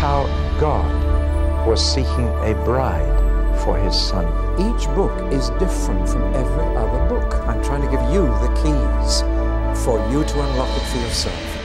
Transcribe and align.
how 0.00 0.24
God 0.58 1.66
was 1.68 1.84
seeking 1.84 2.28
a 2.42 2.54
bride 2.64 3.60
for 3.62 3.76
his 3.76 3.94
son. 3.94 4.24
Each 4.58 4.86
book 4.94 5.12
is 5.30 5.50
different 5.58 6.08
from 6.08 6.22
every 6.32 6.74
other 6.74 7.06
book. 7.06 7.34
I'm 7.46 7.62
trying 7.62 7.82
to 7.82 7.90
give 7.90 8.00
you 8.10 8.22
the 8.22 8.48
keys 8.62 9.20
for 9.84 9.98
you 10.10 10.24
to 10.24 10.40
unlock 10.40 10.74
it 10.74 10.86
for 10.86 10.96
yourself. 11.00 11.60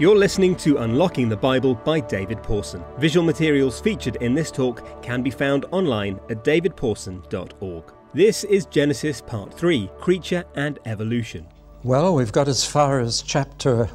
You're 0.00 0.16
listening 0.16 0.56
to 0.56 0.78
Unlocking 0.78 1.28
the 1.28 1.36
Bible 1.36 1.76
by 1.76 2.00
David 2.00 2.42
Pawson. 2.42 2.82
Visual 2.98 3.24
materials 3.24 3.80
featured 3.80 4.16
in 4.16 4.34
this 4.34 4.50
talk 4.50 5.00
can 5.00 5.22
be 5.22 5.30
found 5.30 5.64
online 5.70 6.18
at 6.28 6.42
davidpawson.org. 6.42 7.84
This 8.12 8.42
is 8.42 8.66
Genesis 8.66 9.20
Part 9.20 9.54
3 9.54 9.88
Creature 10.00 10.42
and 10.56 10.80
Evolution. 10.86 11.46
Well, 11.84 12.16
we've 12.16 12.32
got 12.32 12.48
as 12.48 12.66
far 12.66 12.98
as 12.98 13.22
chapter 13.22 13.88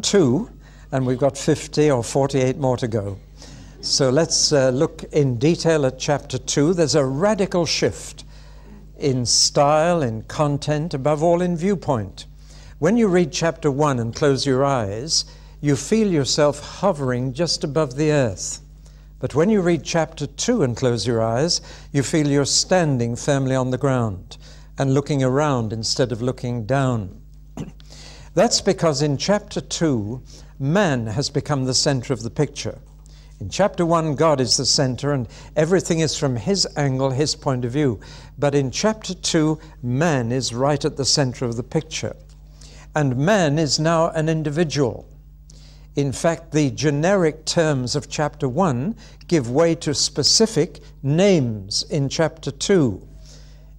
2, 0.00 0.48
and 0.92 1.06
we've 1.06 1.18
got 1.18 1.38
50 1.38 1.90
or 1.90 2.02
48 2.02 2.56
more 2.58 2.76
to 2.76 2.88
go. 2.88 3.18
So 3.80 4.10
let's 4.10 4.52
uh, 4.52 4.70
look 4.70 5.04
in 5.12 5.38
detail 5.38 5.86
at 5.86 5.98
chapter 5.98 6.36
2. 6.36 6.74
There's 6.74 6.94
a 6.94 7.04
radical 7.04 7.64
shift 7.64 8.24
in 8.98 9.24
style, 9.24 10.02
in 10.02 10.22
content, 10.22 10.92
above 10.92 11.22
all 11.22 11.40
in 11.40 11.56
viewpoint. 11.56 12.26
When 12.78 12.96
you 12.96 13.08
read 13.08 13.32
chapter 13.32 13.70
1 13.70 13.98
and 13.98 14.14
close 14.14 14.44
your 14.44 14.64
eyes, 14.64 15.24
you 15.60 15.76
feel 15.76 16.08
yourself 16.08 16.80
hovering 16.80 17.32
just 17.32 17.64
above 17.64 17.96
the 17.96 18.10
earth. 18.10 18.60
But 19.18 19.34
when 19.34 19.50
you 19.50 19.60
read 19.60 19.84
chapter 19.84 20.26
2 20.26 20.62
and 20.62 20.76
close 20.76 21.06
your 21.06 21.22
eyes, 21.22 21.60
you 21.92 22.02
feel 22.02 22.26
you're 22.26 22.46
standing 22.46 23.16
firmly 23.16 23.54
on 23.54 23.70
the 23.70 23.78
ground 23.78 24.38
and 24.78 24.94
looking 24.94 25.22
around 25.22 25.72
instead 25.72 26.10
of 26.10 26.22
looking 26.22 26.64
down. 26.64 27.20
That's 28.34 28.62
because 28.62 29.02
in 29.02 29.18
chapter 29.18 29.60
2, 29.60 30.22
man 30.60 31.06
has 31.06 31.30
become 31.30 31.64
the 31.64 31.74
center 31.74 32.12
of 32.12 32.22
the 32.22 32.30
picture. 32.30 32.78
In 33.40 33.48
chapter 33.48 33.86
1, 33.86 34.16
God 34.16 34.38
is 34.38 34.58
the 34.58 34.66
center 34.66 35.12
and 35.12 35.26
everything 35.56 36.00
is 36.00 36.18
from 36.18 36.36
his 36.36 36.68
angle, 36.76 37.10
his 37.10 37.34
point 37.34 37.64
of 37.64 37.72
view. 37.72 37.98
But 38.38 38.54
in 38.54 38.70
chapter 38.70 39.14
2, 39.14 39.58
man 39.82 40.30
is 40.30 40.52
right 40.52 40.84
at 40.84 40.98
the 40.98 41.06
center 41.06 41.46
of 41.46 41.56
the 41.56 41.62
picture. 41.62 42.14
And 42.94 43.16
man 43.16 43.58
is 43.58 43.80
now 43.80 44.10
an 44.10 44.28
individual. 44.28 45.08
In 45.96 46.12
fact, 46.12 46.52
the 46.52 46.70
generic 46.70 47.46
terms 47.46 47.96
of 47.96 48.10
chapter 48.10 48.46
1 48.46 48.94
give 49.26 49.50
way 49.50 49.74
to 49.76 49.94
specific 49.94 50.80
names 51.02 51.82
in 51.84 52.10
chapter 52.10 52.50
2. 52.50 53.08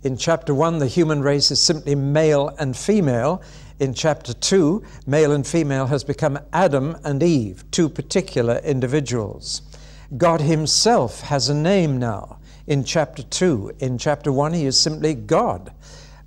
In 0.03 0.17
chapter 0.17 0.55
1, 0.55 0.79
the 0.79 0.87
human 0.87 1.21
race 1.21 1.51
is 1.51 1.61
simply 1.61 1.93
male 1.93 2.49
and 2.57 2.75
female. 2.75 3.43
In 3.81 3.95
chapter 3.95 4.31
2, 4.31 4.83
male 5.07 5.31
and 5.31 5.45
female 5.45 5.87
has 5.87 6.03
become 6.03 6.37
Adam 6.53 6.95
and 7.03 7.23
Eve, 7.23 7.63
two 7.71 7.89
particular 7.89 8.57
individuals. 8.57 9.63
God 10.15 10.39
Himself 10.39 11.21
has 11.21 11.49
a 11.49 11.55
name 11.55 11.97
now 11.97 12.37
in 12.67 12.83
chapter 12.83 13.23
2. 13.23 13.77
In 13.79 13.97
chapter 13.97 14.31
1, 14.31 14.53
He 14.53 14.67
is 14.67 14.79
simply 14.79 15.15
God. 15.15 15.73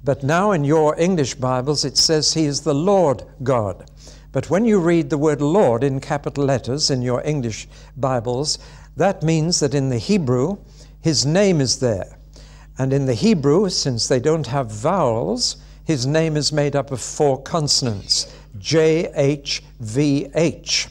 But 0.03 0.25
now 0.25 0.51
in 0.51 0.65
your 0.65 0.99
English 0.99 1.37
Bibles, 1.37 1.85
it 1.85 1.97
says 1.97 2.35
he 2.35 2.45
is 2.45 2.63
the 2.63 2.75
Lord 2.75 3.23
God. 3.45 3.89
But 4.33 4.51
when 4.51 4.65
you 4.65 4.81
read 4.81 5.09
the 5.09 5.17
word 5.17 5.41
Lord 5.41 5.85
in 5.85 6.01
capital 6.01 6.45
letters 6.45 6.91
in 6.91 7.03
your 7.03 7.23
English 7.25 7.69
Bibles, 7.97 8.59
that 8.97 9.23
means 9.23 9.61
that 9.61 9.77
in 9.77 9.91
the 9.91 9.99
Hebrew, 9.99 10.59
his 11.01 11.25
name 11.25 11.61
is 11.61 11.79
there. 11.79 12.19
And 12.79 12.93
in 12.93 13.07
the 13.07 13.15
Hebrew, 13.15 13.69
since 13.69 14.09
they 14.09 14.19
don't 14.19 14.49
have 14.49 14.73
vowels, 14.73 15.57
his 15.85 16.07
name 16.07 16.37
is 16.37 16.53
made 16.53 16.75
up 16.75 16.91
of 16.91 17.01
four 17.01 17.43
consonants 17.43 18.35
J 18.59 19.11
H 19.15 19.63
V 19.81 20.29
H, 20.35 20.89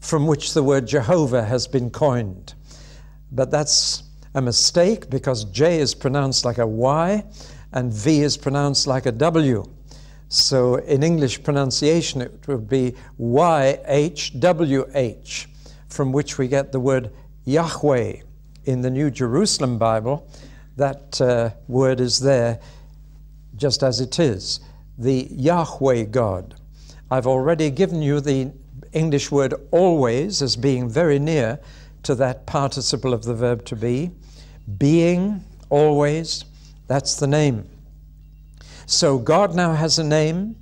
from 0.00 0.26
which 0.26 0.54
the 0.54 0.62
word 0.62 0.86
Jehovah 0.86 1.44
has 1.44 1.66
been 1.66 1.90
coined. 1.90 2.54
But 3.32 3.50
that's 3.50 4.02
a 4.34 4.42
mistake 4.42 5.08
because 5.10 5.44
J 5.44 5.78
is 5.78 5.94
pronounced 5.94 6.44
like 6.44 6.58
a 6.58 6.66
Y 6.66 7.24
and 7.72 7.92
V 7.92 8.20
is 8.20 8.36
pronounced 8.36 8.86
like 8.86 9.06
a 9.06 9.12
W. 9.12 9.64
So 10.28 10.76
in 10.76 11.02
English 11.02 11.42
pronunciation, 11.42 12.20
it 12.20 12.46
would 12.46 12.68
be 12.68 12.94
YHWH, 13.20 14.26
from 15.88 16.12
which 16.12 16.36
we 16.36 16.48
get 16.48 16.72
the 16.72 16.80
word 16.80 17.10
Yahweh. 17.44 18.16
In 18.64 18.80
the 18.82 18.90
New 18.90 19.10
Jerusalem 19.12 19.78
Bible, 19.78 20.28
that 20.76 21.20
uh, 21.20 21.50
word 21.68 22.00
is 22.00 22.18
there 22.18 22.58
just 23.56 23.82
as 23.82 24.00
it 24.00 24.18
is 24.18 24.60
the 24.98 25.28
Yahweh 25.30 26.04
God. 26.04 26.54
I've 27.10 27.26
already 27.26 27.70
given 27.70 28.02
you 28.02 28.20
the 28.20 28.50
English 28.92 29.30
word 29.30 29.54
always 29.70 30.42
as 30.42 30.56
being 30.56 30.88
very 30.88 31.18
near 31.18 31.60
to 32.02 32.14
that 32.14 32.46
participle 32.46 33.12
of 33.12 33.24
the 33.24 33.34
verb 33.34 33.64
to 33.66 33.76
be. 33.76 34.10
Being, 34.78 35.44
always, 35.68 36.44
that's 36.86 37.16
the 37.16 37.26
name. 37.26 37.68
So 38.86 39.18
God 39.18 39.54
now 39.54 39.74
has 39.74 39.98
a 39.98 40.04
name, 40.04 40.56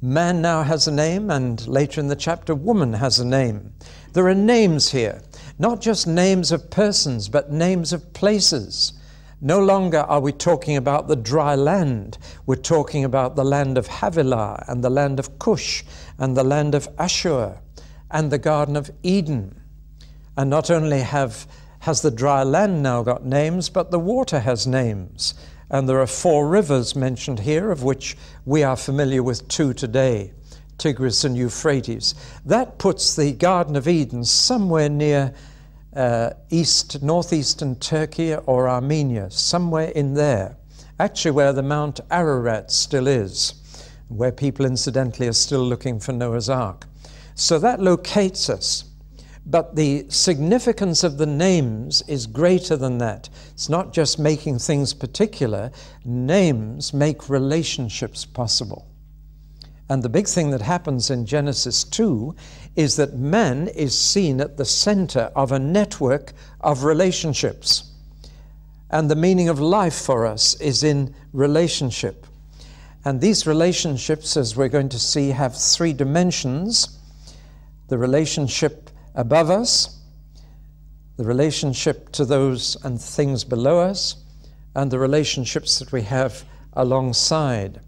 man 0.00 0.42
now 0.42 0.62
has 0.62 0.86
a 0.86 0.92
name, 0.92 1.30
and 1.30 1.66
later 1.66 2.00
in 2.00 2.08
the 2.08 2.16
chapter, 2.16 2.54
woman 2.54 2.92
has 2.92 3.20
a 3.20 3.24
name. 3.24 3.72
There 4.12 4.28
are 4.28 4.34
names 4.34 4.90
here, 4.90 5.22
not 5.58 5.80
just 5.80 6.06
names 6.06 6.52
of 6.52 6.70
persons, 6.70 7.28
but 7.28 7.50
names 7.50 7.92
of 7.92 8.12
places. 8.12 8.92
No 9.44 9.58
longer 9.58 9.98
are 9.98 10.20
we 10.20 10.30
talking 10.30 10.76
about 10.76 11.08
the 11.08 11.16
dry 11.16 11.56
land. 11.56 12.16
We're 12.46 12.54
talking 12.54 13.04
about 13.04 13.34
the 13.34 13.44
land 13.44 13.76
of 13.76 13.88
Havilah 13.88 14.64
and 14.68 14.84
the 14.84 14.88
land 14.88 15.18
of 15.18 15.40
Cush 15.40 15.82
and 16.16 16.36
the 16.36 16.44
land 16.44 16.76
of 16.76 16.88
Ashur 16.96 17.60
and 18.08 18.30
the 18.30 18.38
Garden 18.38 18.76
of 18.76 18.92
Eden. 19.02 19.60
And 20.36 20.48
not 20.48 20.70
only 20.70 21.00
have, 21.00 21.48
has 21.80 22.02
the 22.02 22.10
dry 22.12 22.44
land 22.44 22.84
now 22.84 23.02
got 23.02 23.24
names, 23.26 23.68
but 23.68 23.90
the 23.90 23.98
water 23.98 24.38
has 24.38 24.64
names. 24.64 25.34
And 25.68 25.88
there 25.88 26.00
are 26.00 26.06
four 26.06 26.46
rivers 26.46 26.94
mentioned 26.94 27.40
here, 27.40 27.72
of 27.72 27.82
which 27.82 28.16
we 28.44 28.62
are 28.62 28.76
familiar 28.76 29.24
with 29.24 29.48
two 29.48 29.74
today 29.74 30.34
Tigris 30.78 31.24
and 31.24 31.36
Euphrates. 31.36 32.14
That 32.46 32.78
puts 32.78 33.16
the 33.16 33.32
Garden 33.32 33.74
of 33.74 33.88
Eden 33.88 34.22
somewhere 34.22 34.88
near 34.88 35.34
uh, 35.94 36.30
east, 36.50 37.02
northeastern 37.02 37.76
Turkey 37.76 38.34
or 38.34 38.68
Armenia, 38.68 39.30
somewhere 39.30 39.88
in 39.90 40.14
there. 40.14 40.56
Actually, 40.98 41.32
where 41.32 41.52
the 41.52 41.62
Mount 41.62 42.00
Ararat 42.10 42.70
still 42.70 43.06
is, 43.06 43.54
where 44.08 44.32
people 44.32 44.64
incidentally 44.64 45.26
are 45.28 45.32
still 45.32 45.64
looking 45.64 45.98
for 45.98 46.12
Noah's 46.12 46.48
Ark. 46.48 46.86
So 47.34 47.58
that 47.58 47.80
locates 47.80 48.48
us. 48.48 48.84
But 49.44 49.74
the 49.74 50.06
significance 50.08 51.02
of 51.02 51.18
the 51.18 51.26
names 51.26 52.02
is 52.06 52.26
greater 52.26 52.76
than 52.76 52.98
that. 52.98 53.28
It's 53.50 53.68
not 53.68 53.92
just 53.92 54.18
making 54.18 54.60
things 54.60 54.94
particular, 54.94 55.72
names 56.04 56.94
make 56.94 57.28
relationships 57.28 58.24
possible. 58.24 58.91
And 59.88 60.02
the 60.02 60.08
big 60.08 60.26
thing 60.26 60.50
that 60.50 60.62
happens 60.62 61.10
in 61.10 61.26
Genesis 61.26 61.84
2 61.84 62.34
is 62.76 62.96
that 62.96 63.14
man 63.14 63.68
is 63.68 63.98
seen 63.98 64.40
at 64.40 64.56
the 64.56 64.64
center 64.64 65.30
of 65.36 65.52
a 65.52 65.58
network 65.58 66.32
of 66.60 66.84
relationships. 66.84 67.90
And 68.90 69.10
the 69.10 69.16
meaning 69.16 69.48
of 69.48 69.60
life 69.60 69.94
for 69.94 70.26
us 70.26 70.54
is 70.60 70.82
in 70.82 71.14
relationship. 71.32 72.26
And 73.04 73.20
these 73.20 73.46
relationships, 73.46 74.36
as 74.36 74.56
we're 74.56 74.68
going 74.68 74.90
to 74.90 74.98
see, 74.98 75.30
have 75.30 75.56
three 75.56 75.92
dimensions 75.92 76.98
the 77.88 77.98
relationship 77.98 78.88
above 79.14 79.50
us, 79.50 80.00
the 81.18 81.24
relationship 81.24 82.10
to 82.12 82.24
those 82.24 82.74
and 82.84 82.98
things 82.98 83.44
below 83.44 83.80
us, 83.80 84.16
and 84.74 84.90
the 84.90 84.98
relationships 84.98 85.78
that 85.78 85.92
we 85.92 86.00
have 86.00 86.44
alongside. 86.72 87.80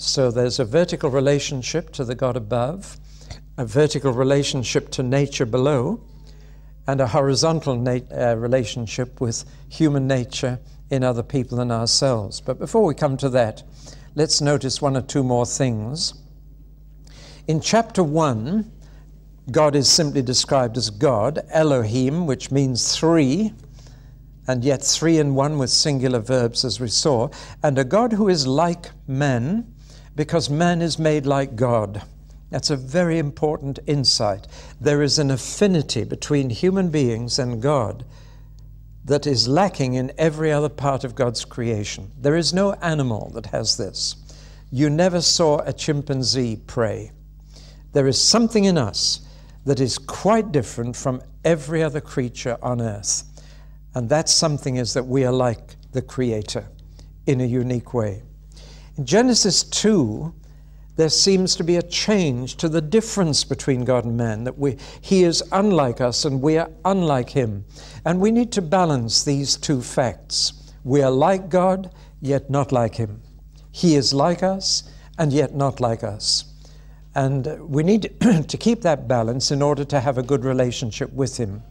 So 0.00 0.30
there's 0.30 0.60
a 0.60 0.64
vertical 0.64 1.10
relationship 1.10 1.90
to 1.94 2.04
the 2.04 2.14
God 2.14 2.36
above, 2.36 2.98
a 3.56 3.66
vertical 3.66 4.12
relationship 4.12 4.90
to 4.92 5.02
nature 5.02 5.44
below, 5.44 6.00
and 6.86 7.00
a 7.00 7.08
horizontal 7.08 7.84
uh, 7.88 8.36
relationship 8.36 9.20
with 9.20 9.44
human 9.68 10.06
nature 10.06 10.60
in 10.88 11.02
other 11.02 11.24
people 11.24 11.58
and 11.58 11.72
ourselves. 11.72 12.40
But 12.40 12.60
before 12.60 12.84
we 12.84 12.94
come 12.94 13.16
to 13.16 13.28
that, 13.30 13.64
let's 14.14 14.40
notice 14.40 14.80
one 14.80 14.96
or 14.96 15.02
two 15.02 15.24
more 15.24 15.44
things. 15.44 16.14
In 17.48 17.60
chapter 17.60 18.04
1, 18.04 18.70
God 19.50 19.74
is 19.74 19.88
simply 19.88 20.22
described 20.22 20.76
as 20.76 20.90
God, 20.90 21.44
Elohim, 21.50 22.24
which 22.24 22.52
means 22.52 22.96
three, 22.96 23.52
and 24.46 24.64
yet 24.64 24.80
three 24.80 25.18
in 25.18 25.34
one 25.34 25.58
with 25.58 25.70
singular 25.70 26.20
verbs, 26.20 26.64
as 26.64 26.78
we 26.78 26.88
saw, 26.88 27.30
and 27.64 27.76
a 27.78 27.84
God 27.84 28.12
who 28.12 28.28
is 28.28 28.46
like 28.46 28.92
man, 29.08 29.74
because 30.18 30.50
man 30.50 30.82
is 30.82 30.98
made 30.98 31.26
like 31.26 31.54
God. 31.54 32.02
That's 32.50 32.70
a 32.70 32.76
very 32.76 33.20
important 33.20 33.78
insight. 33.86 34.48
There 34.80 35.00
is 35.00 35.20
an 35.20 35.30
affinity 35.30 36.02
between 36.02 36.50
human 36.50 36.88
beings 36.88 37.38
and 37.38 37.62
God 37.62 38.04
that 39.04 39.28
is 39.28 39.46
lacking 39.46 39.94
in 39.94 40.10
every 40.18 40.50
other 40.50 40.68
part 40.68 41.04
of 41.04 41.14
God's 41.14 41.44
creation. 41.44 42.10
There 42.20 42.34
is 42.34 42.52
no 42.52 42.72
animal 42.82 43.30
that 43.34 43.46
has 43.46 43.76
this. 43.76 44.16
You 44.72 44.90
never 44.90 45.20
saw 45.20 45.60
a 45.60 45.72
chimpanzee 45.72 46.56
pray. 46.66 47.12
There 47.92 48.08
is 48.08 48.20
something 48.20 48.64
in 48.64 48.76
us 48.76 49.20
that 49.66 49.78
is 49.78 49.98
quite 49.98 50.50
different 50.50 50.96
from 50.96 51.22
every 51.44 51.80
other 51.80 52.00
creature 52.00 52.58
on 52.60 52.82
earth. 52.82 53.22
And 53.94 54.08
that 54.08 54.28
something 54.28 54.78
is 54.78 54.94
that 54.94 55.06
we 55.06 55.24
are 55.24 55.32
like 55.32 55.76
the 55.92 56.02
Creator 56.02 56.66
in 57.26 57.40
a 57.40 57.46
unique 57.46 57.94
way. 57.94 58.24
In 58.98 59.06
Genesis 59.06 59.62
2, 59.62 60.34
there 60.96 61.08
seems 61.08 61.54
to 61.54 61.62
be 61.62 61.76
a 61.76 61.82
change 61.82 62.56
to 62.56 62.68
the 62.68 62.80
difference 62.80 63.44
between 63.44 63.84
God 63.84 64.04
and 64.04 64.16
man, 64.16 64.42
that 64.42 64.58
we, 64.58 64.76
He 65.00 65.22
is 65.22 65.40
unlike 65.52 66.00
us 66.00 66.24
and 66.24 66.42
we 66.42 66.58
are 66.58 66.68
unlike 66.84 67.30
Him. 67.30 67.64
And 68.04 68.20
we 68.20 68.32
need 68.32 68.50
to 68.52 68.60
balance 68.60 69.22
these 69.22 69.56
two 69.56 69.82
facts. 69.82 70.72
We 70.82 71.00
are 71.02 71.12
like 71.12 71.48
God, 71.48 71.94
yet 72.20 72.50
not 72.50 72.72
like 72.72 72.96
Him. 72.96 73.22
He 73.70 73.94
is 73.94 74.12
like 74.12 74.42
us, 74.42 74.90
and 75.16 75.32
yet 75.32 75.54
not 75.54 75.78
like 75.78 76.02
us. 76.02 76.52
And 77.14 77.46
we 77.68 77.84
need 77.84 78.20
to 78.48 78.56
keep 78.56 78.82
that 78.82 79.06
balance 79.06 79.52
in 79.52 79.62
order 79.62 79.84
to 79.84 80.00
have 80.00 80.18
a 80.18 80.24
good 80.24 80.44
relationship 80.44 81.12
with 81.12 81.36
Him. 81.36 81.62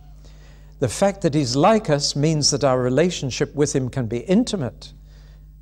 The 0.79 0.87
fact 0.87 1.23
that 1.23 1.33
He's 1.33 1.57
like 1.57 1.89
us 1.89 2.15
means 2.15 2.51
that 2.51 2.63
our 2.63 2.79
relationship 2.79 3.53
with 3.53 3.75
Him 3.75 3.89
can 3.89 4.05
be 4.05 4.19
intimate, 4.19 4.93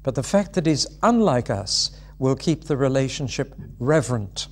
but 0.06 0.14
the 0.14 0.22
fact 0.22 0.54
that 0.54 0.68
He's 0.68 0.86
unlike 1.02 1.50
us 1.50 1.90
will 2.20 2.36
keep 2.36 2.66
the 2.66 2.78
relationship 2.78 3.56
reverent. 3.80 4.48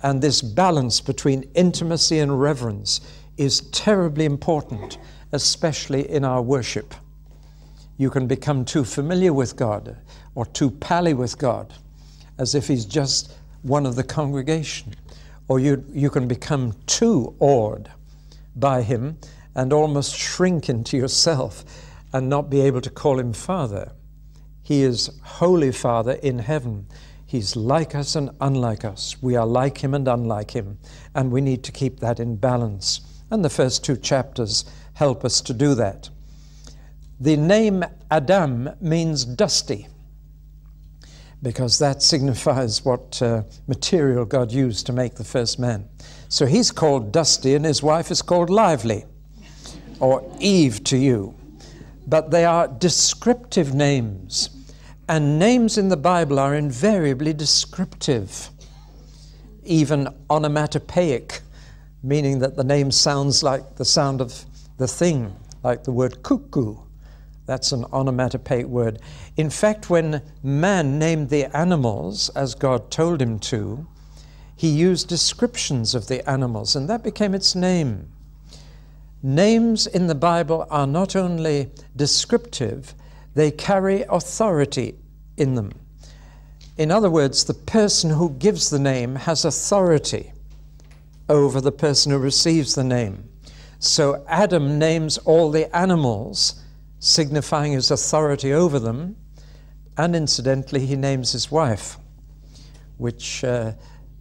And 0.00 0.22
this 0.22 0.40
balance 0.40 1.00
between 1.00 1.50
intimacy 1.56 2.20
and 2.20 2.40
reverence 2.40 3.00
is 3.36 3.62
terribly 3.72 4.26
important, 4.26 4.96
especially 5.32 6.08
in 6.08 6.24
our 6.24 6.40
worship. 6.40 6.94
You 7.98 8.10
can 8.10 8.28
become 8.28 8.64
too 8.64 8.84
familiar 8.84 9.32
with 9.32 9.56
God 9.56 9.96
or 10.36 10.46
too 10.46 10.70
pally 10.70 11.14
with 11.14 11.36
God, 11.36 11.74
as 12.38 12.54
if 12.54 12.68
He's 12.68 12.84
just 12.84 13.36
one 13.62 13.86
of 13.86 13.96
the 13.96 14.04
congregation. 14.04 14.94
Or 15.48 15.58
you, 15.58 15.84
you 15.92 16.10
can 16.10 16.28
become 16.28 16.76
too 16.86 17.34
awed 17.40 17.90
by 18.54 18.82
Him 18.82 19.18
and 19.56 19.72
almost 19.72 20.14
shrink 20.14 20.68
into 20.68 20.96
yourself 20.96 21.64
and 22.12 22.28
not 22.28 22.48
be 22.48 22.60
able 22.60 22.80
to 22.82 22.90
call 22.90 23.18
Him 23.18 23.32
Father. 23.32 23.90
He 24.70 24.84
is 24.84 25.10
Holy 25.24 25.72
Father 25.72 26.12
in 26.12 26.38
heaven. 26.38 26.86
He's 27.26 27.56
like 27.56 27.96
us 27.96 28.14
and 28.14 28.30
unlike 28.40 28.84
us. 28.84 29.20
We 29.20 29.34
are 29.34 29.44
like 29.44 29.78
Him 29.78 29.94
and 29.94 30.06
unlike 30.06 30.52
Him, 30.52 30.78
and 31.12 31.32
we 31.32 31.40
need 31.40 31.64
to 31.64 31.72
keep 31.72 31.98
that 31.98 32.20
in 32.20 32.36
balance. 32.36 33.00
And 33.32 33.44
the 33.44 33.50
first 33.50 33.84
two 33.84 33.96
chapters 33.96 34.64
help 34.94 35.24
us 35.24 35.40
to 35.40 35.52
do 35.52 35.74
that. 35.74 36.08
The 37.18 37.36
name 37.36 37.84
Adam 38.12 38.70
means 38.80 39.24
dusty 39.24 39.88
because 41.42 41.80
that 41.80 42.00
signifies 42.00 42.84
what 42.84 43.20
uh, 43.20 43.42
material 43.66 44.24
God 44.24 44.52
used 44.52 44.86
to 44.86 44.92
make 44.92 45.16
the 45.16 45.24
first 45.24 45.58
man. 45.58 45.88
So 46.28 46.46
he's 46.46 46.70
called 46.70 47.10
Dusty, 47.10 47.56
and 47.56 47.64
his 47.64 47.82
wife 47.82 48.12
is 48.12 48.22
called 48.22 48.50
Lively, 48.50 49.04
or 49.98 50.32
Eve 50.38 50.84
to 50.84 50.96
you. 50.96 51.34
But 52.06 52.30
they 52.30 52.44
are 52.44 52.68
descriptive 52.68 53.74
names. 53.74 54.50
And 55.10 55.40
names 55.40 55.76
in 55.76 55.88
the 55.88 55.96
Bible 55.96 56.38
are 56.38 56.54
invariably 56.54 57.32
descriptive, 57.32 58.48
even 59.64 60.06
onomatopoeic, 60.30 61.40
meaning 62.00 62.38
that 62.38 62.54
the 62.54 62.62
name 62.62 62.92
sounds 62.92 63.42
like 63.42 63.74
the 63.74 63.84
sound 63.84 64.20
of 64.20 64.44
the 64.78 64.86
thing, 64.86 65.34
like 65.64 65.82
the 65.82 65.90
word 65.90 66.22
cuckoo. 66.22 66.76
That's 67.46 67.72
an 67.72 67.86
onomatopoeic 67.92 68.66
word. 68.66 69.00
In 69.36 69.50
fact, 69.50 69.90
when 69.90 70.22
man 70.44 71.00
named 71.00 71.30
the 71.30 71.46
animals 71.56 72.28
as 72.36 72.54
God 72.54 72.88
told 72.92 73.20
him 73.20 73.40
to, 73.40 73.88
he 74.54 74.68
used 74.68 75.08
descriptions 75.08 75.92
of 75.96 76.06
the 76.06 76.30
animals, 76.30 76.76
and 76.76 76.88
that 76.88 77.02
became 77.02 77.34
its 77.34 77.56
name. 77.56 78.08
Names 79.24 79.88
in 79.88 80.06
the 80.06 80.14
Bible 80.14 80.68
are 80.70 80.86
not 80.86 81.16
only 81.16 81.72
descriptive, 81.96 82.94
they 83.34 83.50
carry 83.50 84.02
authority 84.02 84.96
in 85.36 85.54
them. 85.54 85.72
In 86.76 86.90
other 86.90 87.10
words, 87.10 87.44
the 87.44 87.54
person 87.54 88.10
who 88.10 88.30
gives 88.30 88.70
the 88.70 88.78
name 88.78 89.14
has 89.14 89.44
authority 89.44 90.32
over 91.28 91.60
the 91.60 91.72
person 91.72 92.12
who 92.12 92.18
receives 92.18 92.74
the 92.74 92.84
name. 92.84 93.28
So 93.78 94.24
Adam 94.28 94.78
names 94.78 95.18
all 95.18 95.50
the 95.50 95.74
animals, 95.76 96.62
signifying 96.98 97.72
his 97.72 97.90
authority 97.90 98.52
over 98.52 98.78
them, 98.78 99.16
and 99.96 100.16
incidentally, 100.16 100.86
he 100.86 100.96
names 100.96 101.32
his 101.32 101.50
wife, 101.50 101.98
which 102.96 103.44
uh, 103.44 103.72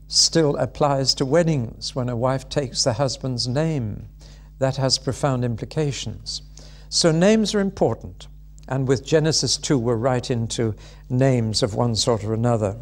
still 0.07 0.57
applies 0.57 1.13
to 1.15 1.25
weddings 1.25 1.95
when 1.95 2.09
a 2.09 2.15
wife 2.15 2.49
takes 2.49 2.83
the 2.83 2.93
husband's 2.93 3.47
name. 3.47 4.09
That 4.57 4.75
has 4.75 4.97
profound 4.97 5.45
implications. 5.45 6.41
So, 6.89 7.13
names 7.13 7.55
are 7.55 7.61
important. 7.61 8.27
And 8.69 8.87
with 8.87 9.03
Genesis 9.03 9.57
2, 9.57 9.79
we're 9.79 9.95
right 9.95 10.29
into 10.29 10.75
names 11.09 11.63
of 11.63 11.73
one 11.73 11.95
sort 11.95 12.23
or 12.23 12.35
another. 12.35 12.77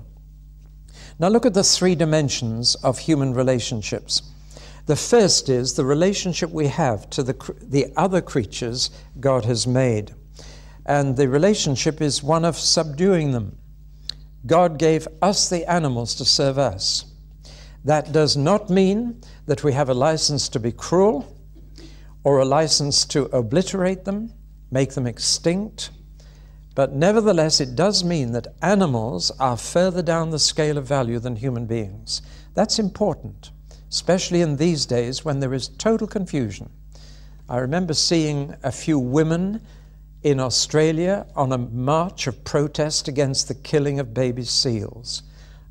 Now, 1.18 1.30
look 1.30 1.46
at 1.46 1.54
the 1.54 1.64
three 1.64 1.96
dimensions 1.96 2.76
of 2.76 3.00
human 3.00 3.34
relationships. 3.34 4.22
The 4.86 4.98
first 4.98 5.48
is 5.48 5.74
the 5.74 5.86
relationship 5.86 6.52
we 6.52 6.68
have 6.68 7.10
to 7.12 7.24
the, 7.24 7.56
the 7.62 7.94
other 7.96 8.22
creatures 8.22 8.92
God 9.22 9.46
has 9.46 9.66
made. 9.66 10.14
And 10.86 11.16
the 11.16 11.30
relationship 11.30 12.02
is 12.02 12.22
one 12.22 12.44
of 12.44 12.58
subduing 12.58 13.32
them. 13.32 13.58
God 14.46 14.78
gave 14.78 15.08
us 15.22 15.50
the 15.50 15.70
animals 15.72 16.16
to 16.16 16.26
serve 16.26 16.58
us. 16.58 17.06
That 17.86 18.12
does 18.12 18.36
not 18.36 18.70
mean 18.70 19.22
that 19.46 19.64
we 19.64 19.72
have 19.72 19.88
a 19.88 19.94
license 19.94 20.50
to 20.50 20.60
be 20.60 20.74
cruel 20.74 21.34
or 22.26 22.40
a 22.40 22.46
license 22.46 23.06
to 23.06 23.24
obliterate 23.36 24.04
them 24.04 24.34
make 24.72 24.94
them 24.94 25.08
extinct. 25.08 25.90
But 26.76 26.94
nevertheless, 26.94 27.60
it 27.60 27.76
does 27.76 28.04
mean 28.04 28.32
that 28.34 28.54
animals 28.62 29.32
are 29.40 29.58
further 29.58 30.02
down 30.02 30.30
the 30.30 30.40
scale 30.40 30.78
of 30.78 30.86
value 30.86 31.20
than 31.20 31.36
human 31.36 31.66
beings. 31.66 32.22
That's 32.54 32.80
important, 32.80 33.52
especially 33.90 34.42
in 34.42 34.58
these 34.58 34.86
days 34.86 35.26
when 35.26 35.40
there 35.40 35.54
is 35.54 35.70
total 35.70 36.08
confusion. 36.08 36.70
I 37.50 37.58
remember 37.58 37.94
seeing 37.94 38.56
a 38.64 38.72
few 38.72 39.00
women 39.00 39.62
in 40.24 40.40
Australia 40.40 41.26
on 41.36 41.52
a 41.52 41.58
march 41.58 42.28
of 42.28 42.44
protest 42.44 43.08
against 43.08 43.48
the 43.48 43.56
killing 43.56 44.00
of 44.00 44.14
baby 44.14 44.44
seals. 44.44 45.24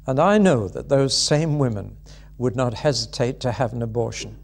And 0.06 0.18
I 0.18 0.38
know 0.38 0.68
that 0.68 0.88
those 0.88 1.16
same 1.16 1.58
women 1.58 1.96
would 2.38 2.56
not 2.56 2.74
hesitate 2.74 3.40
to 3.40 3.52
have 3.52 3.72
an 3.72 3.82
abortion. 3.82 4.38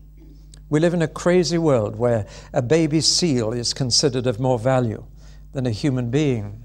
We 0.72 0.80
live 0.80 0.94
in 0.94 1.02
a 1.02 1.06
crazy 1.06 1.58
world 1.58 1.96
where 1.96 2.24
a 2.54 2.62
baby 2.62 3.02
seal 3.02 3.52
is 3.52 3.74
considered 3.74 4.26
of 4.26 4.40
more 4.40 4.58
value 4.58 5.04
than 5.52 5.66
a 5.66 5.70
human 5.70 6.08
being. 6.08 6.64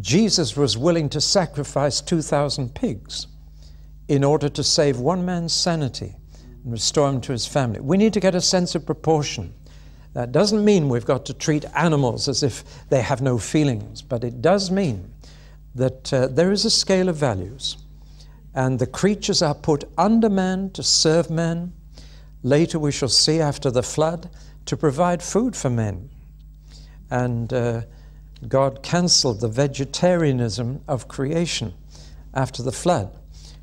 Jesus 0.00 0.56
was 0.56 0.76
willing 0.76 1.08
to 1.10 1.20
sacrifice 1.20 2.00
2,000 2.00 2.74
pigs 2.74 3.28
in 4.08 4.24
order 4.24 4.48
to 4.48 4.64
save 4.64 4.98
one 4.98 5.24
man's 5.24 5.52
sanity 5.52 6.16
and 6.64 6.72
restore 6.72 7.08
him 7.08 7.20
to 7.20 7.30
his 7.30 7.46
family. 7.46 7.78
We 7.78 7.96
need 7.96 8.14
to 8.14 8.20
get 8.20 8.34
a 8.34 8.40
sense 8.40 8.74
of 8.74 8.84
proportion. 8.84 9.54
That 10.14 10.32
doesn't 10.32 10.64
mean 10.64 10.88
we've 10.88 11.04
got 11.04 11.24
to 11.26 11.32
treat 11.32 11.66
animals 11.72 12.26
as 12.26 12.42
if 12.42 12.64
they 12.88 13.00
have 13.00 13.22
no 13.22 13.38
feelings, 13.38 14.02
but 14.02 14.24
it 14.24 14.42
does 14.42 14.72
mean 14.72 15.14
that 15.76 16.12
uh, 16.12 16.26
there 16.26 16.50
is 16.50 16.64
a 16.64 16.70
scale 16.70 17.08
of 17.08 17.14
values. 17.14 17.76
And 18.56 18.80
the 18.80 18.88
creatures 18.88 19.40
are 19.40 19.54
put 19.54 19.84
under 19.96 20.28
man 20.28 20.70
to 20.70 20.82
serve 20.82 21.30
man 21.30 21.74
later 22.46 22.78
we 22.78 22.92
shall 22.92 23.08
see 23.08 23.40
after 23.40 23.70
the 23.72 23.82
flood, 23.82 24.30
to 24.66 24.76
provide 24.76 25.22
food 25.22 25.56
for 25.56 25.68
men. 25.68 26.08
And 27.10 27.52
uh, 27.52 27.82
God 28.46 28.82
cancelled 28.82 29.40
the 29.40 29.48
vegetarianism 29.48 30.82
of 30.86 31.08
creation 31.08 31.74
after 32.34 32.62
the 32.62 32.72
flood. 32.72 33.10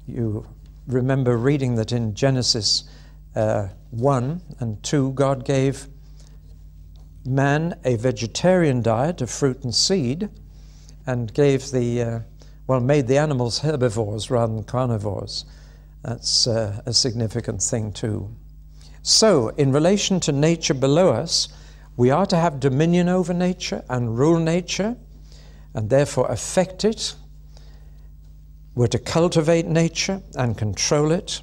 You 0.06 0.46
remember 0.86 1.38
reading 1.38 1.76
that 1.76 1.92
in 1.94 2.14
Genesis 2.14 2.84
uh, 3.36 3.70
1 3.92 4.42
and 4.60 4.84
2, 4.84 5.14
God 5.14 5.46
gave 5.46 5.88
man 7.26 7.80
a 7.86 7.96
vegetarian 7.96 8.82
diet 8.82 9.22
of 9.22 9.30
fruit 9.30 9.64
and 9.64 9.74
seed 9.74 10.30
and 11.08 11.34
gave 11.34 11.72
the, 11.72 12.02
uh, 12.02 12.20
well, 12.68 12.82
made 12.82 13.08
the 13.08 13.18
animals 13.18 13.60
herbivores 13.60 14.30
rather 14.30 14.54
than 14.54 14.64
carnivores. 14.64 15.46
That's 16.04 16.48
uh, 16.48 16.82
a 16.86 16.94
significant 16.94 17.62
thing, 17.62 17.94
too. 17.94 18.30
So, 19.06 19.50
in 19.50 19.74
relation 19.74 20.22
to 20.22 20.32
nature 20.32 20.74
below 20.74 21.10
us, 21.10 21.50
we 21.98 22.10
are 22.10 22.26
to 22.26 22.38
have 22.38 22.62
dominion 22.62 23.10
over 23.10 23.34
nature 23.34 23.84
and 23.90 24.18
rule 24.18 24.40
nature 24.40 24.96
and 25.74 25.90
therefore 25.90 26.32
affect 26.32 26.86
it. 26.86 27.14
We're 28.76 28.88
to 28.88 29.00
cultivate 29.00 29.66
nature 29.66 30.22
and 30.36 30.58
control 30.58 31.12
it. 31.12 31.42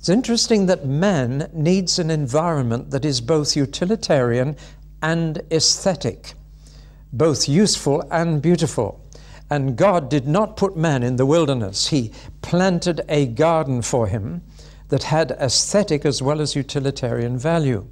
It's 0.00 0.08
interesting 0.08 0.66
that 0.66 0.84
man 0.84 1.48
needs 1.52 2.00
an 2.00 2.10
environment 2.10 2.90
that 2.90 3.04
is 3.04 3.20
both 3.20 3.56
utilitarian 3.56 4.56
and 5.00 5.42
aesthetic, 5.52 6.34
both 7.12 7.48
useful 7.48 8.02
and 8.10 8.42
beautiful. 8.42 9.00
And 9.48 9.76
God 9.76 10.10
did 10.10 10.26
not 10.26 10.56
put 10.56 10.76
man 10.76 11.04
in 11.04 11.14
the 11.16 11.24
wilderness. 11.24 11.86
He 11.86 12.12
planted 12.42 13.02
a 13.08 13.26
garden 13.26 13.80
for 13.80 14.08
him 14.08 14.42
that 14.88 15.04
had 15.04 15.32
aesthetic 15.32 16.04
as 16.04 16.22
well 16.22 16.40
as 16.40 16.54
utilitarian 16.54 17.38
value, 17.38 17.86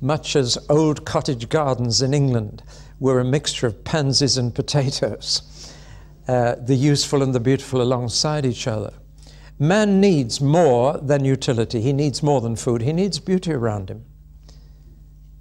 much 0.00 0.36
as 0.36 0.58
old 0.68 1.04
cottage 1.04 1.48
gardens 1.48 2.02
in 2.02 2.12
England 2.12 2.62
were 3.00 3.20
a 3.20 3.24
mixture 3.24 3.66
of 3.66 3.84
pansies 3.84 4.36
and 4.36 4.54
potatoes, 4.54 5.72
uh, 6.28 6.54
the 6.56 6.74
useful 6.74 7.22
and 7.22 7.34
the 7.34 7.40
beautiful 7.40 7.80
alongside 7.80 8.44
each 8.44 8.66
other. 8.66 8.92
Man 9.58 10.00
needs 10.00 10.40
more 10.40 10.98
than 10.98 11.24
utility. 11.24 11.80
He 11.80 11.92
needs 11.92 12.22
more 12.22 12.40
than 12.40 12.56
food. 12.56 12.82
He 12.82 12.92
needs 12.92 13.18
beauty 13.18 13.52
around 13.52 13.88
him 13.88 14.04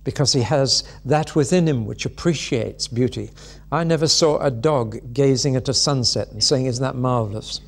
because 0.06 0.32
he 0.32 0.42
has 0.42 0.84
that 1.04 1.36
within 1.36 1.68
him 1.68 1.86
which 1.86 2.06
appreciates 2.06 2.88
beauty. 2.88 3.32
I 3.72 3.84
never 3.84 4.08
saw 4.08 4.38
a 4.38 4.52
dog 4.52 5.14
gazing 5.14 5.58
at 5.58 5.68
a 5.68 5.74
sunset 5.74 6.30
and 6.30 6.42
saying, 6.42 6.68
Isn't 6.68 6.84
that 6.84 6.96
marvelous? 6.96 7.60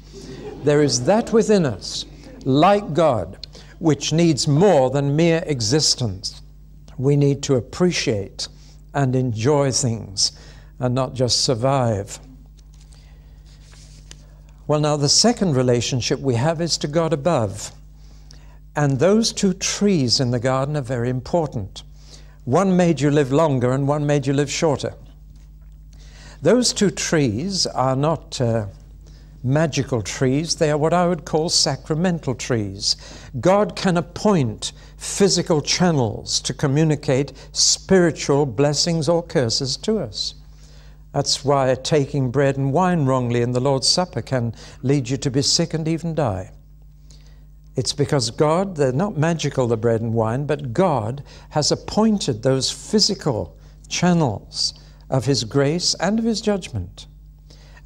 There 0.64 0.82
is 0.82 1.04
that 1.06 1.34
within 1.34 1.66
us, 1.66 2.06
like 2.48 2.94
God, 2.94 3.46
which 3.78 4.14
needs 4.14 4.48
more 4.48 4.90
than 4.90 5.16
mere 5.16 5.44
existence. 5.46 6.42
We 6.98 7.18
need 7.18 7.44
to 7.44 7.56
appreciate 7.56 8.48
and 8.94 9.16
enjoy 9.16 9.72
things 9.72 10.32
and 10.80 10.96
not 10.96 11.14
just 11.14 11.44
survive. 11.44 12.20
Well, 14.66 14.80
now, 14.80 14.96
the 14.98 15.10
second 15.10 15.56
relationship 15.56 16.20
we 16.20 16.36
have 16.36 16.62
is 16.62 16.78
to 16.80 16.88
God 16.88 17.14
above. 17.14 17.72
And 18.76 19.00
those 19.00 19.34
two 19.34 19.54
trees 19.54 20.20
in 20.20 20.32
the 20.32 20.40
garden 20.40 20.78
are 20.78 20.82
very 20.82 21.10
important. 21.10 21.84
One 22.46 22.78
made 22.78 23.02
you 23.02 23.12
live 23.12 23.32
longer, 23.32 23.72
and 23.74 23.88
one 23.88 24.06
made 24.06 24.26
you 24.26 24.34
live 24.34 24.52
shorter. 24.52 24.94
Those 26.42 26.72
two 26.72 26.92
trees 26.92 27.66
are 27.68 27.96
not 27.96 28.40
uh, 28.40 28.68
magical 29.48 30.02
trees, 30.02 30.56
they 30.56 30.70
are 30.70 30.78
what 30.78 30.94
I 30.94 31.08
would 31.08 31.26
call 31.26 31.50
sacramental 31.50 32.36
trees. 32.36 32.96
God 33.40 33.76
can 33.76 33.98
appoint 33.98 34.74
physical 34.98 35.62
channels 35.62 36.40
to 36.42 36.54
communicate 36.54 37.34
spiritual 37.52 38.46
blessings 38.46 39.08
or 39.08 39.24
curses 39.24 39.78
to 39.78 40.00
us. 40.00 40.36
That's 41.14 41.44
why 41.46 41.74
taking 41.76 42.30
bread 42.30 42.58
and 42.58 42.74
wine 42.74 43.06
wrongly 43.06 43.42
in 43.42 43.54
the 43.54 43.60
Lord's 43.60 43.88
Supper 43.88 44.22
can 44.22 44.54
lead 44.84 45.10
you 45.10 45.18
to 45.18 45.32
be 45.32 45.42
sick 45.42 45.74
and 45.74 45.88
even 45.88 46.14
die. 46.14 46.52
It's 47.76 47.94
because 47.94 48.32
God, 48.32 48.76
they're 48.76 48.92
not 48.92 49.18
magical, 49.18 49.68
the 49.68 49.78
bread 49.78 50.02
and 50.02 50.14
wine, 50.14 50.46
but 50.46 50.74
God 50.74 51.24
has 51.50 51.72
appointed 51.72 52.44
those 52.44 52.72
physical 52.72 53.58
channels 53.88 54.74
of 55.10 55.26
His 55.26 55.44
grace 55.44 55.94
and 55.96 56.20
of 56.20 56.26
His 56.26 56.42
judgment. 56.42 57.08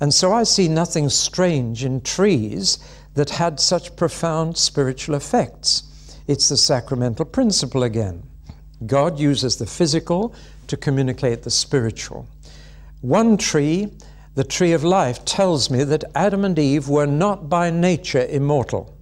And 0.02 0.12
so 0.12 0.34
I 0.34 0.44
see 0.44 0.68
nothing 0.68 1.10
strange 1.10 1.86
in 1.86 2.02
trees 2.02 2.80
that 3.14 3.30
had 3.30 3.60
such 3.60 3.96
profound 3.96 4.58
spiritual 4.58 5.16
effects. 5.16 5.84
It's 6.28 6.50
the 6.50 6.58
sacramental 6.58 7.26
principle 7.26 7.84
again. 7.84 8.24
God 8.88 9.20
uses 9.20 9.58
the 9.58 9.68
physical 9.68 10.34
to 10.68 10.76
communicate 10.76 11.44
the 11.44 11.52
spiritual. 11.52 12.28
One 13.02 13.38
tree, 13.38 13.92
the 14.34 14.44
tree 14.44 14.74
of 14.74 14.84
life, 14.84 15.24
tells 15.24 15.70
me 15.70 15.84
that 15.84 16.04
Adam 16.16 16.46
and 16.46 16.58
Eve 16.58 16.90
were 16.90 17.06
not 17.06 17.48
by 17.48 17.70
nature 17.70 18.26
immortal, 18.26 18.98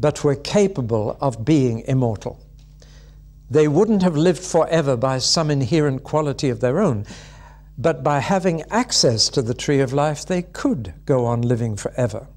but 0.00 0.24
were 0.24 0.34
capable 0.34 1.16
of 1.20 1.44
being 1.44 1.80
immortal. 1.86 2.40
They 3.50 3.68
wouldn't 3.68 4.02
have 4.02 4.16
lived 4.16 4.42
forever 4.42 4.96
by 4.96 5.18
some 5.18 5.50
inherent 5.50 6.02
quality 6.02 6.48
of 6.48 6.60
their 6.60 6.80
own, 6.80 7.06
but 7.82 8.04
by 8.04 8.20
having 8.20 8.62
access 8.70 9.28
to 9.28 9.42
the 9.42 9.54
tree 9.54 9.80
of 9.80 9.92
life, 9.92 10.24
they 10.24 10.42
could 10.42 10.94
go 11.04 11.26
on 11.26 11.42
living 11.42 11.74
forever. 11.74 12.28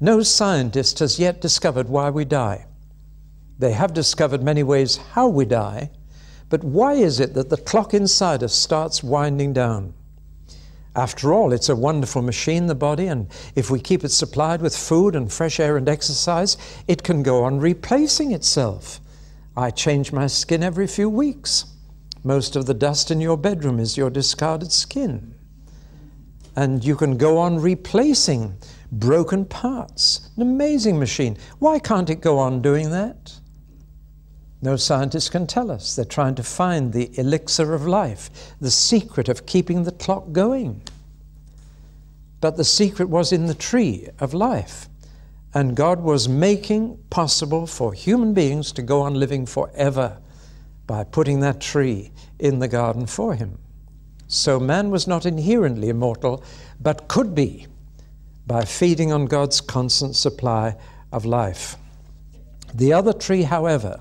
No 0.00 0.22
scientist 0.22 1.00
has 1.00 1.18
yet 1.18 1.40
discovered 1.40 1.88
why 1.88 2.08
we 2.10 2.24
die. 2.24 2.66
They 3.58 3.72
have 3.72 3.92
discovered 3.92 4.44
many 4.44 4.62
ways 4.62 4.98
how 5.14 5.26
we 5.26 5.44
die, 5.44 5.90
but 6.48 6.62
why 6.62 6.92
is 6.92 7.18
it 7.18 7.34
that 7.34 7.50
the 7.50 7.56
clock 7.56 7.94
inside 7.94 8.44
us 8.44 8.54
starts 8.54 9.02
winding 9.02 9.52
down? 9.52 9.92
After 10.94 11.34
all, 11.34 11.52
it's 11.52 11.68
a 11.68 11.76
wonderful 11.76 12.22
machine, 12.22 12.66
the 12.66 12.74
body, 12.74 13.08
and 13.08 13.28
if 13.56 13.70
we 13.70 13.80
keep 13.80 14.04
it 14.04 14.12
supplied 14.12 14.62
with 14.62 14.76
food 14.76 15.16
and 15.16 15.32
fresh 15.32 15.58
air 15.58 15.76
and 15.76 15.88
exercise, 15.88 16.56
it 16.86 17.02
can 17.02 17.24
go 17.24 17.42
on 17.42 17.58
replacing 17.58 18.32
itself. 18.32 19.00
I 19.56 19.72
change 19.72 20.12
my 20.12 20.28
skin 20.28 20.62
every 20.62 20.86
few 20.86 21.10
weeks. 21.10 21.64
Most 22.26 22.56
of 22.56 22.66
the 22.66 22.74
dust 22.74 23.12
in 23.12 23.20
your 23.20 23.36
bedroom 23.36 23.78
is 23.78 23.96
your 23.96 24.10
discarded 24.10 24.72
skin. 24.72 25.36
And 26.56 26.84
you 26.84 26.96
can 26.96 27.18
go 27.18 27.38
on 27.38 27.60
replacing 27.60 28.56
broken 28.90 29.44
parts. 29.44 30.28
An 30.34 30.42
amazing 30.42 30.98
machine. 30.98 31.36
Why 31.60 31.78
can't 31.78 32.10
it 32.10 32.20
go 32.20 32.40
on 32.40 32.62
doing 32.62 32.90
that? 32.90 33.38
No 34.60 34.74
scientist 34.74 35.30
can 35.30 35.46
tell 35.46 35.70
us. 35.70 35.94
They're 35.94 36.04
trying 36.04 36.34
to 36.34 36.42
find 36.42 36.92
the 36.92 37.16
elixir 37.16 37.74
of 37.74 37.86
life, 37.86 38.28
the 38.60 38.72
secret 38.72 39.28
of 39.28 39.46
keeping 39.46 39.84
the 39.84 39.92
clock 39.92 40.32
going. 40.32 40.82
But 42.40 42.56
the 42.56 42.64
secret 42.64 43.08
was 43.08 43.30
in 43.30 43.46
the 43.46 43.54
tree 43.54 44.08
of 44.18 44.34
life. 44.34 44.88
And 45.54 45.76
God 45.76 46.00
was 46.00 46.28
making 46.28 46.98
possible 47.08 47.68
for 47.68 47.92
human 47.92 48.34
beings 48.34 48.72
to 48.72 48.82
go 48.82 49.02
on 49.02 49.14
living 49.14 49.46
forever 49.46 50.18
by 50.86 51.04
putting 51.04 51.40
that 51.40 51.60
tree 51.60 52.10
in 52.38 52.58
the 52.58 52.68
garden 52.68 53.06
for 53.06 53.34
him. 53.34 53.58
So 54.28 54.58
man 54.58 54.90
was 54.90 55.06
not 55.06 55.26
inherently 55.26 55.88
immortal, 55.88 56.42
but 56.80 57.08
could 57.08 57.34
be 57.34 57.66
by 58.46 58.64
feeding 58.64 59.12
on 59.12 59.26
God's 59.26 59.60
constant 59.60 60.16
supply 60.16 60.76
of 61.12 61.24
life. 61.24 61.76
The 62.74 62.92
other 62.92 63.12
tree, 63.12 63.42
however, 63.42 64.00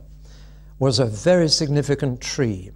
was 0.80 1.00
a 1.00 1.06
very 1.06 1.48
significant 1.48 2.22
tree. 2.22 2.72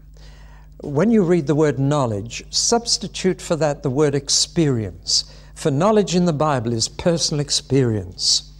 When 0.81 1.11
you 1.11 1.23
read 1.23 1.47
the 1.47 1.55
word 1.55 1.77
knowledge, 1.77 2.43
substitute 2.49 3.41
for 3.41 3.55
that 3.57 3.83
the 3.83 3.89
word 3.89 4.15
experience. 4.15 5.25
For 5.53 5.71
knowledge 5.71 6.15
in 6.15 6.25
the 6.25 6.33
Bible 6.33 6.71
is 6.71 6.87
personal 6.87 7.41
experience. 7.41 8.53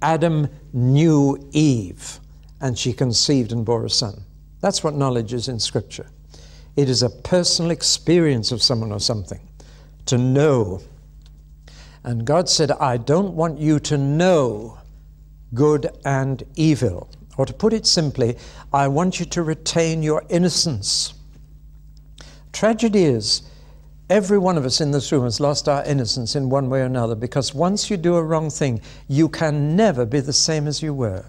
Adam 0.00 0.48
knew 0.72 1.36
Eve, 1.52 2.20
and 2.60 2.78
she 2.78 2.92
conceived 2.92 3.52
and 3.52 3.64
bore 3.66 3.84
a 3.84 3.90
son. 3.90 4.24
That's 4.60 4.82
what 4.82 4.94
knowledge 4.94 5.32
is 5.32 5.48
in 5.48 5.58
Scripture. 5.60 6.06
It 6.76 6.88
is 6.88 7.02
a 7.02 7.10
personal 7.10 7.70
experience 7.70 8.52
of 8.52 8.62
someone 8.62 8.92
or 8.92 9.00
something, 9.00 9.40
to 10.06 10.18
know. 10.18 10.80
And 12.04 12.24
God 12.24 12.48
said, 12.48 12.70
I 12.72 12.96
don't 12.96 13.34
want 13.34 13.58
you 13.58 13.80
to 13.80 13.98
know 13.98 14.78
good 15.54 15.90
and 16.04 16.42
evil. 16.54 17.10
Or 17.36 17.46
to 17.46 17.52
put 17.52 17.72
it 17.72 17.86
simply, 17.86 18.36
I 18.72 18.88
want 18.88 19.20
you 19.20 19.26
to 19.26 19.42
retain 19.42 20.02
your 20.02 20.24
innocence. 20.28 21.14
Tragedy 22.52 23.04
is, 23.04 23.42
every 24.10 24.38
one 24.38 24.56
of 24.56 24.64
us 24.64 24.80
in 24.80 24.90
this 24.90 25.12
room 25.12 25.24
has 25.24 25.38
lost 25.38 25.68
our 25.68 25.84
innocence 25.84 26.34
in 26.34 26.48
one 26.48 26.68
way 26.68 26.80
or 26.80 26.84
another 26.86 27.14
because 27.14 27.54
once 27.54 27.90
you 27.90 27.96
do 27.96 28.16
a 28.16 28.22
wrong 28.22 28.50
thing, 28.50 28.80
you 29.06 29.28
can 29.28 29.76
never 29.76 30.04
be 30.04 30.20
the 30.20 30.32
same 30.32 30.66
as 30.66 30.82
you 30.82 30.94
were. 30.94 31.24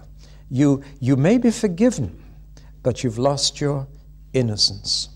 You, 0.50 0.82
you 0.98 1.16
may 1.16 1.38
be 1.38 1.50
forgiven, 1.50 2.20
but 2.82 3.02
you've 3.04 3.18
lost 3.18 3.60
your 3.60 3.86
innocence. 4.32 5.08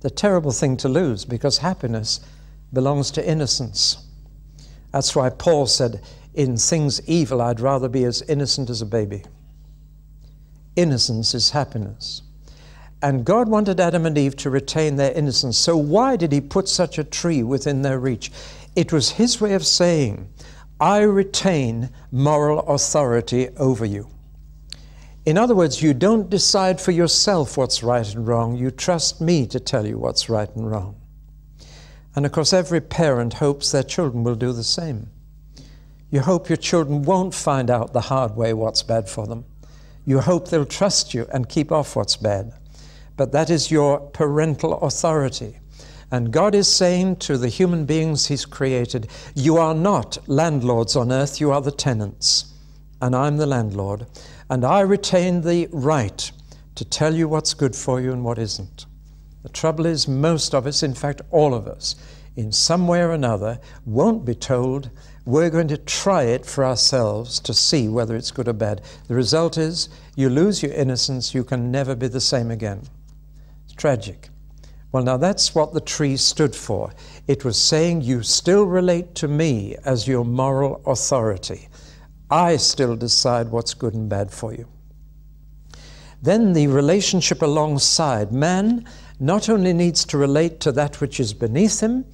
The 0.00 0.10
terrible 0.10 0.52
thing 0.52 0.76
to 0.78 0.88
lose 0.88 1.24
because 1.24 1.58
happiness 1.58 2.20
belongs 2.72 3.10
to 3.12 3.28
innocence. 3.28 3.98
That's 4.92 5.14
why 5.14 5.30
Paul 5.30 5.66
said, 5.66 6.02
In 6.34 6.56
things 6.56 7.06
evil, 7.08 7.42
I'd 7.42 7.60
rather 7.60 7.88
be 7.88 8.04
as 8.04 8.22
innocent 8.22 8.70
as 8.70 8.82
a 8.82 8.86
baby 8.86 9.24
innocence 10.76 11.34
is 11.34 11.50
happiness. 11.50 12.22
And 13.02 13.24
God 13.24 13.48
wanted 13.48 13.80
Adam 13.80 14.06
and 14.06 14.16
Eve 14.16 14.36
to 14.36 14.50
retain 14.50 14.96
their 14.96 15.12
innocence. 15.12 15.58
So, 15.58 15.76
why 15.76 16.16
did 16.16 16.32
He 16.32 16.40
put 16.40 16.68
such 16.68 16.98
a 16.98 17.04
tree 17.04 17.42
within 17.42 17.82
their 17.82 17.98
reach? 17.98 18.30
It 18.74 18.92
was 18.92 19.10
His 19.10 19.40
way 19.40 19.54
of 19.54 19.66
saying, 19.66 20.28
I 20.78 21.00
retain 21.00 21.90
moral 22.10 22.60
authority 22.60 23.48
over 23.56 23.84
you. 23.84 24.08
In 25.26 25.36
other 25.36 25.56
words, 25.56 25.82
you 25.82 25.92
don't 25.92 26.30
decide 26.30 26.80
for 26.80 26.92
yourself 26.92 27.56
what's 27.56 27.82
right 27.82 28.14
and 28.14 28.28
wrong, 28.28 28.56
you 28.56 28.70
trust 28.70 29.20
me 29.20 29.44
to 29.48 29.58
tell 29.58 29.84
you 29.84 29.98
what's 29.98 30.28
right 30.28 30.48
and 30.54 30.70
wrong. 30.70 30.94
And 32.14 32.24
of 32.24 32.30
course, 32.30 32.52
every 32.52 32.80
parent 32.80 33.34
hopes 33.34 33.72
their 33.72 33.82
children 33.82 34.22
will 34.22 34.36
do 34.36 34.52
the 34.52 34.62
same. 34.62 35.10
You 36.12 36.20
hope 36.20 36.48
your 36.48 36.56
children 36.56 37.02
won't 37.02 37.34
find 37.34 37.70
out 37.70 37.92
the 37.92 38.02
hard 38.02 38.36
way 38.36 38.54
what's 38.54 38.84
bad 38.84 39.08
for 39.08 39.26
them. 39.26 39.44
You 40.06 40.20
hope 40.20 40.48
they'll 40.48 40.64
trust 40.64 41.12
you 41.12 41.26
and 41.32 41.48
keep 41.48 41.72
off 41.72 41.96
what's 41.96 42.16
bad. 42.16 42.52
But 43.16 43.32
that 43.32 43.50
is 43.50 43.68
your 43.68 43.98
parental 43.98 44.78
authority. 44.80 45.58
And 46.12 46.32
God 46.32 46.54
is 46.54 46.72
saying 46.72 47.16
to 47.16 47.36
the 47.36 47.48
human 47.48 47.84
beings 47.84 48.26
He's 48.26 48.46
created, 48.46 49.08
You 49.34 49.56
are 49.56 49.74
not 49.74 50.18
landlords 50.28 50.94
on 50.94 51.10
earth, 51.10 51.40
you 51.40 51.50
are 51.50 51.60
the 51.60 51.72
tenants. 51.72 52.52
And 53.02 53.16
I'm 53.16 53.36
the 53.36 53.46
landlord. 53.46 54.06
And 54.48 54.64
I 54.64 54.80
retain 54.80 55.40
the 55.40 55.68
right 55.72 56.30
to 56.76 56.84
tell 56.84 57.14
you 57.14 57.28
what's 57.28 57.54
good 57.54 57.74
for 57.74 58.00
you 58.00 58.12
and 58.12 58.24
what 58.24 58.38
isn't. 58.38 58.86
The 59.42 59.48
trouble 59.48 59.86
is, 59.86 60.06
most 60.06 60.54
of 60.54 60.66
us, 60.66 60.82
in 60.82 60.94
fact, 60.94 61.22
all 61.30 61.54
of 61.54 61.66
us, 61.66 61.96
in 62.36 62.52
some 62.52 62.86
way 62.86 63.00
or 63.00 63.12
another, 63.12 63.58
won't 63.84 64.24
be 64.24 64.34
told 64.34 64.90
we're 65.24 65.50
going 65.50 65.68
to 65.68 65.76
try 65.76 66.24
it 66.24 66.46
for 66.46 66.64
ourselves 66.64 67.40
to 67.40 67.52
see 67.54 67.88
whether 67.88 68.14
it's 68.14 68.30
good 68.30 68.46
or 68.46 68.52
bad. 68.52 68.82
The 69.08 69.14
result 69.14 69.58
is 69.58 69.88
you 70.14 70.28
lose 70.28 70.62
your 70.62 70.72
innocence, 70.72 71.34
you 71.34 71.42
can 71.42 71.70
never 71.70 71.96
be 71.96 72.08
the 72.08 72.20
same 72.20 72.50
again. 72.50 72.82
It's 73.64 73.74
tragic. 73.74 74.28
Well, 74.92 75.02
now 75.02 75.16
that's 75.16 75.54
what 75.54 75.74
the 75.74 75.80
tree 75.80 76.16
stood 76.16 76.54
for. 76.54 76.92
It 77.26 77.44
was 77.44 77.60
saying, 77.60 78.02
You 78.02 78.22
still 78.22 78.64
relate 78.64 79.14
to 79.16 79.28
me 79.28 79.76
as 79.84 80.06
your 80.06 80.24
moral 80.24 80.80
authority. 80.86 81.68
I 82.30 82.56
still 82.56 82.96
decide 82.96 83.50
what's 83.50 83.74
good 83.74 83.94
and 83.94 84.08
bad 84.08 84.30
for 84.30 84.52
you. 84.52 84.68
Then 86.22 86.54
the 86.54 86.66
relationship 86.66 87.42
alongside. 87.42 88.32
Man 88.32 88.86
not 89.20 89.48
only 89.48 89.72
needs 89.72 90.04
to 90.06 90.18
relate 90.18 90.60
to 90.60 90.72
that 90.72 91.00
which 91.00 91.20
is 91.20 91.32
beneath 91.32 91.80
him 91.80 92.04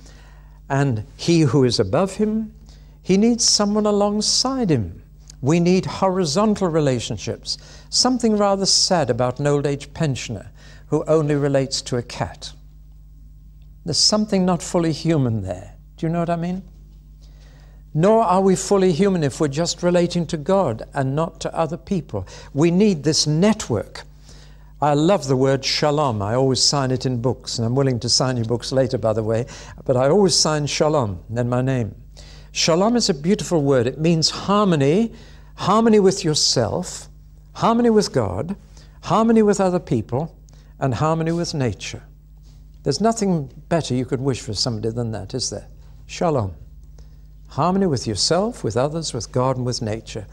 and 0.69 1.04
he 1.16 1.40
who 1.40 1.64
is 1.64 1.81
above 1.81 2.16
him, 2.16 2.54
he 3.02 3.16
needs 3.16 3.49
someone 3.49 3.87
alongside 3.87 4.71
him. 4.71 5.02
We 5.40 5.59
need 5.59 5.87
horizontal 5.87 6.69
relationships. 6.69 7.59
Something 7.90 8.37
rather 8.37 8.66
sad 8.66 9.11
about 9.11 9.40
an 9.40 9.47
old 9.47 9.66
age 9.66 9.92
pensioner 9.92 10.50
who 10.87 11.04
only 11.07 11.35
relates 11.35 11.83
to 11.83 11.97
a 11.97 12.02
cat. 12.02 12.52
There's 13.85 13.99
something 13.99 14.45
not 14.45 14.62
fully 14.62 14.92
human 14.92 15.42
there. 15.42 15.75
Do 15.97 16.07
you 16.07 16.12
know 16.12 16.21
what 16.21 16.31
I 16.31 16.37
mean? 16.37 16.62
Nor 17.94 18.22
are 18.22 18.40
we 18.40 18.56
fully 18.56 18.92
human 18.92 19.22
if 19.22 19.40
we're 19.40 19.49
just 19.49 19.82
relating 19.82 20.26
to 20.26 20.37
God 20.37 20.82
and 20.94 21.14
not 21.14 21.40
to 21.40 21.54
other 21.54 21.76
people. 21.76 22.26
We 22.54 22.70
need 22.70 23.04
this 23.04 23.26
network. 23.26 24.02
I 24.80 24.94
love 24.94 25.28
the 25.28 25.37
word 25.37 25.64
shalom. 25.64 26.22
I 26.22 26.34
always 26.34 26.61
sign 26.62 26.90
it 26.90 27.06
in 27.06 27.20
books, 27.20 27.58
and 27.58 27.66
I'm 27.66 27.76
willing 27.76 28.00
to 28.00 28.08
sign 28.08 28.37
your 28.37 28.46
books 28.46 28.72
later, 28.72 28.99
by 28.99 29.12
the 29.12 29.22
way, 29.22 29.46
but 29.84 29.96
I 29.96 30.08
always 30.08 30.34
sign 30.34 30.66
shalom, 30.66 31.22
then 31.30 31.49
my 31.49 31.62
name. 31.62 31.94
Shalom 32.50 32.96
is 32.96 33.08
a 33.08 33.14
beautiful 33.14 33.62
word. 33.62 33.87
It 33.87 34.00
means 34.00 34.30
harmony, 34.30 35.12
harmony 35.54 36.00
with 36.00 36.25
yourself, 36.25 37.08
harmony 37.52 37.90
with 37.90 38.12
God, 38.12 38.56
harmony 39.02 39.42
with 39.42 39.61
other 39.61 39.78
people, 39.78 40.37
and 40.80 40.94
harmony 40.94 41.32
with 41.32 41.54
nature. 41.54 42.02
There's 42.82 43.00
nothing 43.00 43.50
better 43.68 43.94
you 43.94 44.04
could 44.04 44.20
wish 44.20 44.40
for 44.40 44.54
somebody 44.54 44.90
than 44.90 45.12
that, 45.12 45.32
is 45.32 45.50
there? 45.50 45.68
Shalom. 46.06 46.54
Harmony 47.52 47.85
with 47.85 48.06
yourself, 48.06 48.64
with 48.64 48.78
others, 48.78 49.12
with 49.12 49.30
God, 49.30 49.59
and 49.59 49.66
with 49.66 49.82
nature. 49.82 50.26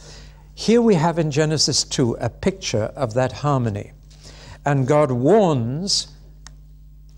Here 0.54 0.82
we 0.82 0.96
have 0.96 1.20
in 1.20 1.32
Genesis 1.32 1.84
2 1.84 2.14
a 2.14 2.30
picture 2.30 2.94
of 2.96 3.14
that 3.16 3.34
harmony. 3.34 3.92
And 4.66 4.88
God 4.88 5.12
warns 5.12 6.08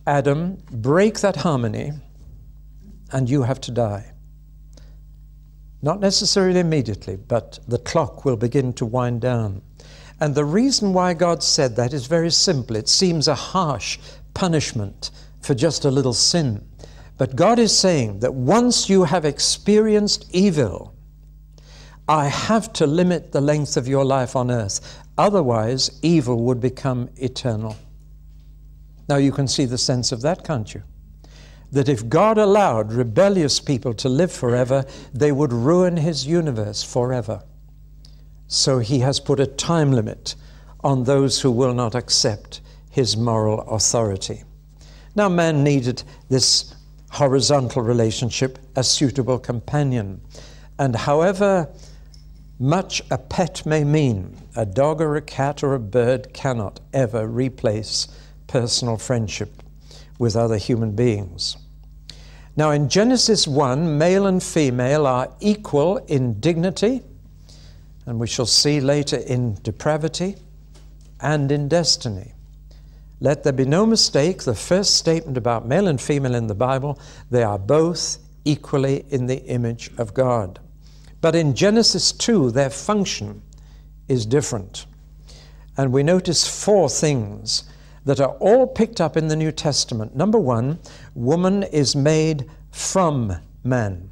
Adam, 0.07 0.57
break 0.71 1.19
that 1.19 1.35
harmony, 1.35 1.91
and 3.11 3.29
you 3.29 3.43
have 3.43 3.61
to 3.61 3.71
die. 3.71 4.11
Not 5.83 5.99
necessarily 5.99 6.59
immediately, 6.59 7.15
but 7.15 7.59
the 7.67 7.77
clock 7.77 8.25
will 8.25 8.37
begin 8.37 8.73
to 8.73 8.87
wind 8.87 9.21
down. 9.21 9.61
And 10.19 10.33
the 10.33 10.45
reason 10.45 10.93
why 10.93 11.13
God 11.13 11.43
said 11.43 11.75
that 11.75 11.93
is 11.93 12.07
very 12.07 12.31
simple. 12.31 12.75
It 12.75 12.89
seems 12.89 13.27
a 13.27 13.35
harsh 13.35 13.99
punishment 14.33 15.11
for 15.41 15.53
just 15.53 15.85
a 15.85 15.91
little 15.91 16.13
sin. 16.13 16.67
But 17.17 17.35
God 17.35 17.59
is 17.59 17.77
saying 17.77 18.19
that 18.19 18.33
once 18.33 18.89
you 18.89 19.03
have 19.03 19.25
experienced 19.25 20.25
evil, 20.31 20.95
I 22.07 22.27
have 22.27 22.73
to 22.73 22.87
limit 22.87 23.31
the 23.31 23.41
length 23.41 23.77
of 23.77 23.87
your 23.87 24.03
life 24.03 24.35
on 24.35 24.49
earth. 24.49 24.99
Otherwise, 25.17 25.99
evil 26.01 26.43
would 26.43 26.59
become 26.59 27.09
eternal. 27.17 27.75
Now, 29.07 29.17
you 29.17 29.31
can 29.31 29.47
see 29.47 29.65
the 29.65 29.77
sense 29.77 30.11
of 30.11 30.21
that, 30.21 30.43
can't 30.43 30.73
you? 30.73 30.83
that 31.71 31.87
if 31.87 32.07
God 32.09 32.37
allowed 32.37 32.91
rebellious 32.91 33.59
people 33.59 33.93
to 33.95 34.09
live 34.09 34.31
forever, 34.31 34.85
they 35.13 35.31
would 35.31 35.53
ruin 35.53 35.97
his 35.97 36.27
universe 36.27 36.83
forever. 36.83 37.43
So 38.47 38.79
he 38.79 38.99
has 38.99 39.19
put 39.19 39.39
a 39.39 39.47
time 39.47 39.91
limit 39.91 40.35
on 40.83 41.05
those 41.05 41.41
who 41.41 41.51
will 41.51 41.73
not 41.73 41.95
accept 41.95 42.59
his 42.89 43.15
moral 43.15 43.61
authority. 43.61 44.43
Now, 45.15 45.29
man 45.29 45.63
needed 45.63 46.03
this 46.29 46.70
horizontal 47.11 47.81
relationship, 47.81 48.57
a 48.75 48.83
suitable 48.83 49.37
companion. 49.37 50.21
And 50.79 50.95
however 50.95 51.69
much 52.57 53.01
a 53.09 53.17
pet 53.17 53.65
may 53.65 53.83
mean, 53.83 54.37
a 54.55 54.65
dog 54.65 55.01
or 55.01 55.15
a 55.15 55.21
cat 55.21 55.63
or 55.63 55.73
a 55.73 55.79
bird 55.79 56.33
cannot 56.33 56.79
ever 56.93 57.27
replace 57.27 58.07
personal 58.47 58.97
friendship 58.97 59.63
with 60.19 60.35
other 60.35 60.57
human 60.57 60.91
beings. 60.95 61.57
Now, 62.55 62.71
in 62.71 62.89
Genesis 62.89 63.47
1, 63.47 63.97
male 63.97 64.27
and 64.27 64.43
female 64.43 65.07
are 65.07 65.33
equal 65.39 65.97
in 65.97 66.39
dignity, 66.39 67.01
and 68.05 68.19
we 68.19 68.27
shall 68.27 68.45
see 68.45 68.79
later 68.79 69.17
in 69.17 69.55
depravity 69.63 70.35
and 71.19 71.51
in 71.51 71.67
destiny. 71.67 72.33
Let 73.23 73.43
there 73.43 73.53
be 73.53 73.65
no 73.65 73.85
mistake, 73.85 74.41
the 74.41 74.55
first 74.55 74.95
statement 74.95 75.37
about 75.37 75.67
male 75.67 75.87
and 75.87 76.01
female 76.01 76.33
in 76.33 76.47
the 76.47 76.55
Bible, 76.55 76.99
they 77.29 77.43
are 77.43 77.59
both 77.59 78.17
equally 78.45 79.05
in 79.09 79.27
the 79.27 79.43
image 79.45 79.91
of 79.99 80.15
God. 80.15 80.59
But 81.21 81.35
in 81.35 81.53
Genesis 81.53 82.11
2, 82.11 82.49
their 82.49 82.71
function 82.71 83.43
is 84.07 84.25
different. 84.25 84.87
And 85.77 85.93
we 85.93 86.01
notice 86.01 86.47
four 86.47 86.89
things 86.89 87.63
that 88.05 88.19
are 88.19 88.35
all 88.39 88.65
picked 88.65 88.99
up 88.99 89.15
in 89.15 89.27
the 89.27 89.35
New 89.35 89.51
Testament. 89.51 90.15
Number 90.15 90.39
one, 90.39 90.79
woman 91.13 91.61
is 91.61 91.95
made 91.95 92.49
from 92.71 93.37
man. 93.63 94.09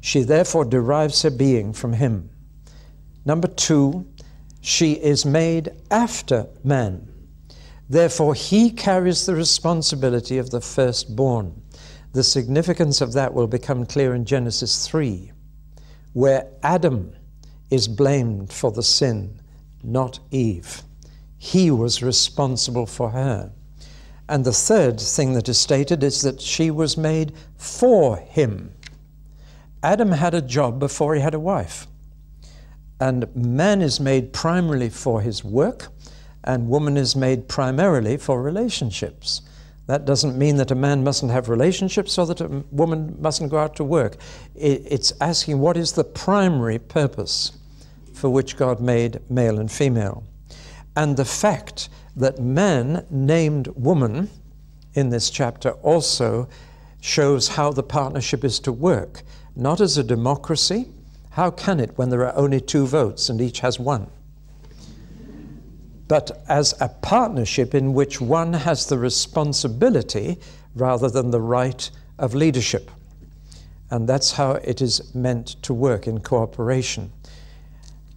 She 0.00 0.22
therefore 0.22 0.64
derives 0.64 1.22
her 1.22 1.30
being 1.30 1.72
from 1.72 1.94
him. 1.94 2.30
Number 3.24 3.48
two, 3.48 4.06
she 4.60 4.92
is 4.92 5.26
made 5.26 5.70
after 5.90 6.46
man. 6.62 7.11
Therefore, 7.92 8.32
he 8.32 8.70
carries 8.70 9.26
the 9.26 9.34
responsibility 9.34 10.38
of 10.38 10.48
the 10.48 10.62
firstborn. 10.62 11.60
The 12.14 12.24
significance 12.24 13.02
of 13.02 13.12
that 13.12 13.34
will 13.34 13.46
become 13.46 13.84
clear 13.84 14.14
in 14.14 14.24
Genesis 14.24 14.88
3, 14.88 15.30
where 16.14 16.48
Adam 16.62 17.12
is 17.68 17.88
blamed 17.88 18.50
for 18.50 18.72
the 18.72 18.82
sin, 18.82 19.38
not 19.82 20.20
Eve. 20.30 20.80
He 21.36 21.70
was 21.70 22.02
responsible 22.02 22.86
for 22.86 23.10
her. 23.10 23.52
And 24.26 24.46
the 24.46 24.54
third 24.54 24.98
thing 24.98 25.34
that 25.34 25.50
is 25.50 25.58
stated 25.58 26.02
is 26.02 26.22
that 26.22 26.40
she 26.40 26.70
was 26.70 26.96
made 26.96 27.34
for 27.58 28.16
him. 28.16 28.72
Adam 29.82 30.12
had 30.12 30.32
a 30.32 30.40
job 30.40 30.78
before 30.78 31.14
he 31.14 31.20
had 31.20 31.34
a 31.34 31.38
wife. 31.38 31.86
And 32.98 33.36
man 33.36 33.82
is 33.82 34.00
made 34.00 34.32
primarily 34.32 34.88
for 34.88 35.20
his 35.20 35.44
work, 35.44 35.88
and 36.44 36.68
woman 36.68 36.96
is 36.96 37.14
made 37.14 37.48
primarily 37.48 38.16
for 38.16 38.42
relationships. 38.42 39.42
That 39.86 40.04
doesn't 40.04 40.38
mean 40.38 40.56
that 40.56 40.70
a 40.70 40.76
man 40.76 41.02
mustn't 41.04 41.32
have 41.32 41.48
relationships 41.48 42.16
or 42.16 42.26
that 42.26 42.40
a 42.40 42.64
woman 42.70 43.16
mustn't 43.20 43.50
go 43.50 43.58
out 43.58 43.76
to 43.76 43.84
work. 43.84 44.16
It's 44.54 45.12
asking 45.20 45.58
what 45.58 45.76
is 45.76 45.92
the 45.92 46.04
primary 46.04 46.78
purpose 46.78 47.52
for 48.12 48.30
which 48.30 48.56
God 48.56 48.80
made 48.80 49.18
male 49.28 49.58
and 49.58 49.70
female. 49.70 50.24
And 50.94 51.16
the 51.16 51.24
fact 51.24 51.88
that 52.16 52.38
man 52.38 53.06
named 53.10 53.68
woman 53.68 54.30
in 54.94 55.10
this 55.10 55.30
chapter 55.30 55.70
also 55.82 56.48
shows 57.00 57.48
how 57.48 57.72
the 57.72 57.82
partnership 57.82 58.44
is 58.44 58.60
to 58.60 58.72
work, 58.72 59.22
not 59.56 59.80
as 59.80 59.98
a 59.98 60.04
democracy. 60.04 60.86
How 61.30 61.50
can 61.50 61.80
it 61.80 61.96
when 61.96 62.10
there 62.10 62.26
are 62.26 62.36
only 62.36 62.60
two 62.60 62.86
votes 62.86 63.28
and 63.28 63.40
each 63.40 63.60
has 63.60 63.80
one? 63.80 64.08
But 66.12 66.44
as 66.46 66.74
a 66.78 66.90
partnership 66.90 67.74
in 67.74 67.94
which 67.94 68.20
one 68.20 68.52
has 68.52 68.84
the 68.84 68.98
responsibility 68.98 70.38
rather 70.74 71.08
than 71.08 71.30
the 71.30 71.40
right 71.40 71.90
of 72.18 72.34
leadership. 72.34 72.90
And 73.90 74.06
that's 74.06 74.32
how 74.32 74.56
it 74.56 74.82
is 74.82 75.14
meant 75.14 75.56
to 75.62 75.72
work 75.72 76.06
in 76.06 76.20
cooperation. 76.20 77.10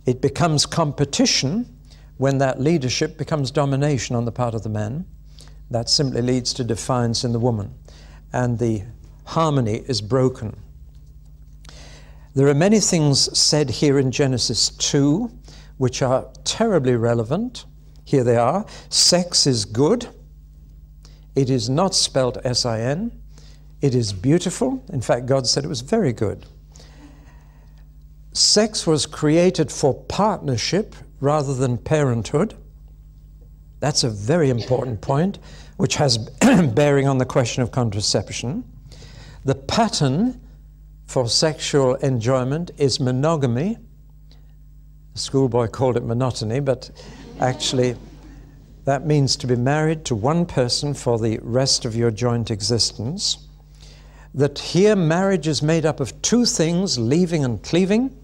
It 0.05 0.21
becomes 0.21 0.65
competition 0.65 1.73
when 2.17 2.37
that 2.39 2.59
leadership 2.59 3.17
becomes 3.17 3.49
domination 3.49 4.13
on 4.13 4.25
the 4.25 4.31
part 4.33 4.55
of 4.55 4.63
the 4.63 4.69
man, 4.69 5.05
that 5.71 5.87
simply 5.87 6.21
leads 6.21 6.53
to 6.55 6.65
defiance 6.65 7.23
in 7.23 7.31
the 7.31 7.39
woman, 7.39 7.73
and 8.33 8.59
the 8.59 8.83
harmony 9.23 9.85
is 9.87 10.01
broken. 10.01 10.57
There 12.33 12.49
are 12.49 12.53
many 12.53 12.81
things 12.81 13.39
said 13.39 13.69
here 13.69 13.97
in 13.97 14.11
Genesis 14.11 14.71
2 14.71 15.31
which 15.77 16.01
are 16.01 16.27
terribly 16.43 16.97
relevant. 16.97 17.63
Here 18.05 18.23
they 18.23 18.37
are 18.37 18.65
Sex 18.89 19.45
is 19.45 19.65
good. 19.65 20.07
It 21.35 21.49
is 21.49 21.69
not 21.69 21.93
spelt 21.93 22.37
S 22.45 22.65
I 22.65 22.79
N. 22.79 23.11
It 23.81 23.93
is 23.93 24.13
beautiful. 24.13 24.83
In 24.93 25.01
fact, 25.01 25.25
God 25.25 25.45
said 25.45 25.65
it 25.65 25.67
was 25.67 25.81
very 25.81 26.13
good. 26.13 26.45
Sex 28.31 28.87
was 28.87 29.05
created 29.05 29.71
for 29.71 29.93
partnership 29.93 30.95
rather 31.19 31.53
than 31.53 31.77
parenthood. 31.77 32.53
That's 33.79 34.03
a 34.03 34.09
very 34.09 34.49
important 34.49 35.01
point, 35.01 35.39
which 35.77 35.95
has 35.95 36.17
bearing 36.73 37.07
on 37.07 37.17
the 37.17 37.25
question 37.25 37.63
of 37.63 37.71
contraception. 37.71 38.63
The 39.43 39.55
pattern 39.55 40.41
for 41.05 41.29
sexual 41.29 41.95
enjoyment 41.95 42.71
is 42.77 42.99
monogamy. 42.99 43.77
The 45.13 45.19
schoolboy 45.19 45.67
called 45.67 45.97
it 45.97 46.03
monotony, 46.03 46.59
but 46.59 46.89
actually, 47.39 47.95
that 48.85 49.05
means 49.05 49.35
to 49.37 49.47
be 49.47 49.55
married 49.55 50.05
to 50.05 50.15
one 50.15 50.45
person 50.45 50.93
for 50.93 51.17
the 51.17 51.39
rest 51.41 51.85
of 51.85 51.95
your 51.95 52.11
joint 52.11 52.51
existence. 52.51 53.39
That 54.33 54.59
here 54.59 54.95
marriage 54.95 55.47
is 55.47 55.61
made 55.61 55.85
up 55.85 55.99
of 55.99 56.21
two 56.21 56.45
things, 56.45 56.99
leaving 56.99 57.43
and 57.43 57.61
cleaving, 57.63 58.15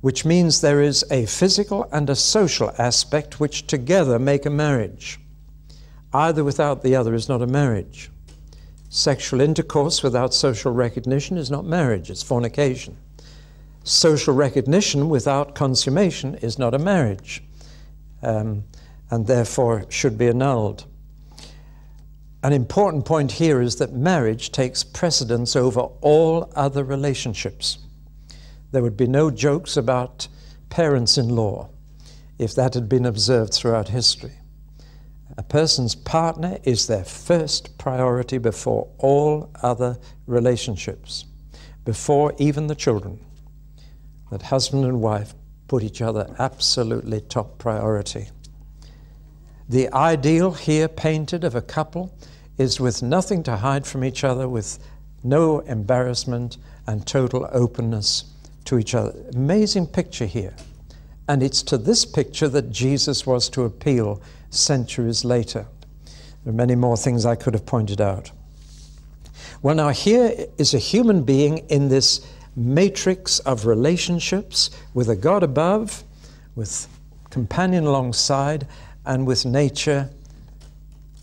which 0.00 0.24
means 0.24 0.60
there 0.60 0.82
is 0.82 1.04
a 1.10 1.26
physical 1.26 1.88
and 1.92 2.08
a 2.08 2.16
social 2.16 2.72
aspect 2.78 3.40
which 3.40 3.66
together 3.66 4.18
make 4.18 4.46
a 4.46 4.50
marriage. 4.50 5.18
Either 6.12 6.44
without 6.44 6.82
the 6.82 6.94
other 6.94 7.14
is 7.14 7.28
not 7.28 7.42
a 7.42 7.46
marriage. 7.46 8.10
Sexual 8.88 9.40
intercourse 9.40 10.02
without 10.02 10.32
social 10.32 10.72
recognition 10.72 11.36
is 11.36 11.50
not 11.50 11.64
marriage, 11.64 12.10
it's 12.10 12.22
fornication. 12.22 12.96
Social 13.82 14.34
recognition 14.34 15.08
without 15.08 15.54
consummation 15.54 16.36
is 16.36 16.58
not 16.58 16.74
a 16.74 16.78
marriage. 16.78 17.42
Um, 18.24 18.64
and 19.10 19.26
therefore 19.26 19.84
should 19.90 20.18
be 20.18 20.28
annulled. 20.28 20.86
An 22.42 22.52
important 22.52 23.04
point 23.04 23.32
here 23.32 23.62
is 23.62 23.76
that 23.76 23.92
marriage 23.92 24.50
takes 24.50 24.82
precedence 24.84 25.56
over 25.56 25.80
all 26.00 26.52
other 26.56 26.84
relationships. 26.84 27.78
There 28.72 28.82
would 28.82 28.96
be 28.96 29.06
no 29.06 29.30
jokes 29.30 29.76
about 29.76 30.28
parents 30.68 31.16
in 31.16 31.28
law 31.28 31.68
if 32.38 32.54
that 32.54 32.74
had 32.74 32.88
been 32.88 33.06
observed 33.06 33.54
throughout 33.54 33.88
history. 33.88 34.32
A 35.38 35.42
person's 35.42 35.94
partner 35.94 36.58
is 36.64 36.86
their 36.86 37.04
first 37.04 37.78
priority 37.78 38.38
before 38.38 38.88
all 38.98 39.50
other 39.62 39.98
relationships, 40.26 41.24
before 41.84 42.34
even 42.38 42.66
the 42.66 42.74
children. 42.74 43.24
That 44.30 44.42
husband 44.42 44.84
and 44.84 45.00
wife 45.00 45.34
put 45.68 45.82
each 45.82 46.02
other 46.02 46.34
absolutely 46.38 47.20
top 47.20 47.58
priority. 47.58 48.28
The 49.68 49.92
ideal 49.92 50.52
here 50.52 50.88
painted 50.88 51.44
of 51.44 51.54
a 51.54 51.62
couple 51.62 52.14
is 52.58 52.78
with 52.78 53.02
nothing 53.02 53.42
to 53.44 53.56
hide 53.56 53.86
from 53.86 54.04
each 54.04 54.22
other, 54.24 54.48
with 54.48 54.78
no 55.22 55.60
embarrassment 55.60 56.58
and 56.86 57.06
total 57.06 57.48
openness 57.52 58.24
to 58.66 58.78
each 58.78 58.94
other. 58.94 59.14
Amazing 59.34 59.86
picture 59.86 60.26
here. 60.26 60.54
And 61.28 61.42
it's 61.42 61.62
to 61.64 61.78
this 61.78 62.04
picture 62.04 62.48
that 62.48 62.70
Jesus 62.70 63.26
was 63.26 63.48
to 63.50 63.62
appeal 63.62 64.20
centuries 64.50 65.24
later. 65.24 65.66
There 66.44 66.52
are 66.52 66.56
many 66.56 66.74
more 66.74 66.96
things 66.96 67.24
I 67.24 67.36
could 67.36 67.54
have 67.54 67.64
pointed 67.64 68.00
out. 68.00 68.30
Well, 69.62 69.74
now, 69.74 69.88
here 69.88 70.46
is 70.58 70.74
a 70.74 70.78
human 70.78 71.22
being 71.22 71.58
in 71.70 71.88
this 71.88 72.20
matrix 72.56 73.38
of 73.40 73.66
relationships 73.66 74.70
with 74.92 75.08
a 75.08 75.16
God 75.16 75.42
above, 75.42 76.04
with 76.54 76.88
companion 77.30 77.84
alongside, 77.84 78.66
and 79.04 79.26
with 79.26 79.44
nature 79.44 80.10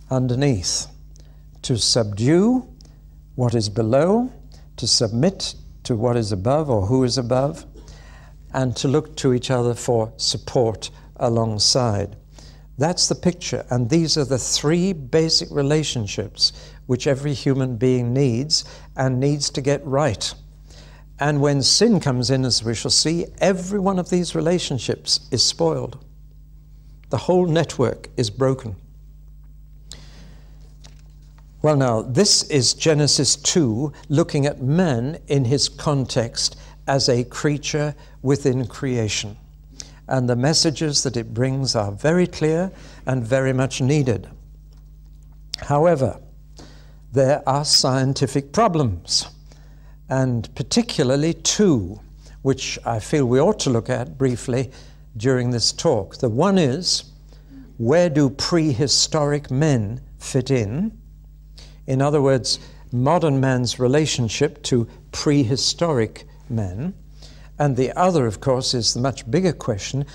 underneath. 0.10 0.88
To 1.64 1.78
subdue 1.78 2.68
what 3.36 3.56
is 3.56 3.70
below, 3.70 4.32
to 4.78 4.88
submit 4.88 5.56
to 5.84 5.96
what 5.96 6.18
is 6.18 6.32
above 6.32 6.70
or 6.70 6.86
who 6.86 7.04
is 7.04 7.18
above, 7.18 7.66
and 8.54 8.76
to 8.76 8.88
look 8.88 9.16
to 9.18 9.34
each 9.34 9.50
other 9.50 9.74
for 9.74 10.12
support 10.18 10.90
alongside. 11.16 12.16
That's 12.78 13.08
the 13.08 13.16
picture, 13.16 13.66
and 13.70 13.90
these 13.90 14.18
are 14.18 14.26
the 14.26 14.38
three 14.38 14.92
basic 14.92 15.50
relationships 15.52 16.52
which 16.88 17.08
every 17.08 17.34
human 17.34 17.78
being 17.78 18.14
needs 18.14 18.66
and 18.98 19.20
needs 19.20 19.50
to 19.52 19.62
get 19.62 19.86
right. 19.86 20.34
And 21.22 21.40
when 21.40 21.62
sin 21.62 22.00
comes 22.00 22.32
in, 22.32 22.44
as 22.46 22.64
we 22.64 22.74
shall 22.74 22.90
see, 22.90 23.28
every 23.38 23.80
one 23.80 24.00
of 24.00 24.10
these 24.10 24.34
relationships 24.34 25.20
is 25.30 25.44
spoiled. 25.44 26.04
The 27.12 27.18
whole 27.18 27.46
network 27.46 28.10
is 28.18 28.32
broken. 28.32 28.76
Well, 31.62 31.76
now, 31.76 32.02
this 32.02 32.42
is 32.50 32.74
Genesis 32.74 33.36
2, 33.36 33.94
looking 34.10 34.48
at 34.48 34.64
man 34.64 35.20
in 35.28 35.46
his 35.46 35.70
context 35.70 36.56
as 36.88 37.08
a 37.08 37.24
creature 37.24 37.94
within 38.24 38.66
creation. 38.66 39.38
And 40.08 40.28
the 40.28 40.36
messages 40.36 41.04
that 41.04 41.16
it 41.16 41.36
brings 41.36 41.76
are 41.76 41.92
very 41.92 42.26
clear 42.26 42.72
and 43.06 43.24
very 43.24 43.54
much 43.54 43.80
needed. 43.80 44.28
However, 45.60 46.20
there 47.12 47.48
are 47.48 47.64
scientific 47.64 48.52
problems, 48.52 49.28
and 50.12 50.54
particularly 50.56 51.34
two, 51.34 51.98
which 52.42 52.78
I 52.86 53.00
feel 53.00 53.26
we 53.26 53.40
ought 53.40 53.60
to 53.62 53.70
look 53.70 53.90
at 53.90 54.18
briefly 54.18 54.70
during 55.16 55.52
this 55.52 55.72
talk. 55.72 56.18
The 56.18 56.28
one 56.28 56.58
is 56.58 57.06
where 57.78 58.10
do 58.10 58.30
prehistoric 58.30 59.50
men 59.50 60.02
fit 60.20 60.52
in? 60.52 60.98
In 61.88 62.02
other 62.02 62.22
words, 62.22 62.60
modern 62.92 63.40
man's 63.40 63.80
relationship 63.80 64.62
to 64.64 64.86
prehistoric 65.14 66.26
men. 66.50 66.94
And 67.58 67.78
the 67.78 67.98
other, 67.98 68.28
of 68.28 68.42
course, 68.42 68.74
is 68.74 68.94
the 68.94 69.00
much 69.00 69.30
bigger 69.32 69.54
question 69.54 70.06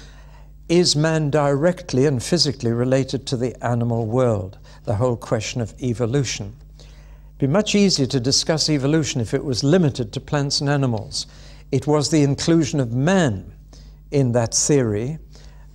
is 0.69 0.95
man 0.95 1.31
directly 1.31 2.05
and 2.07 2.23
physically 2.23 2.73
related 2.73 3.27
to 3.29 3.37
the 3.37 3.57
animal 3.65 4.05
world? 4.05 4.59
The 4.85 4.97
whole 4.97 5.17
question 5.17 5.63
of 5.63 5.75
evolution. 5.81 6.55
It'd 7.39 7.51
be 7.51 7.53
much 7.53 7.75
easier 7.75 8.07
to 8.07 8.19
discuss 8.19 8.71
evolution 8.71 9.21
if 9.21 9.35
it 9.35 9.45
was 9.45 9.63
limited 9.63 10.11
to 10.15 10.21
plants 10.21 10.63
and 10.63 10.71
animals. 10.71 11.27
It 11.71 11.87
was 11.87 12.09
the 12.09 12.23
inclusion 12.23 12.81
of 12.81 12.95
man 12.95 13.53
in 14.11 14.33
that 14.33 14.55
theory 14.55 15.19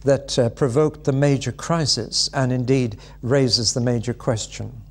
that 0.03 0.39
uh, 0.39 0.49
provoked 0.49 1.03
the 1.03 1.11
major 1.11 1.51
crisis 1.51 2.31
and 2.33 2.51
indeed 2.51 2.97
raises 3.21 3.75
the 3.75 3.79
major 3.79 4.11
question. 4.11 4.81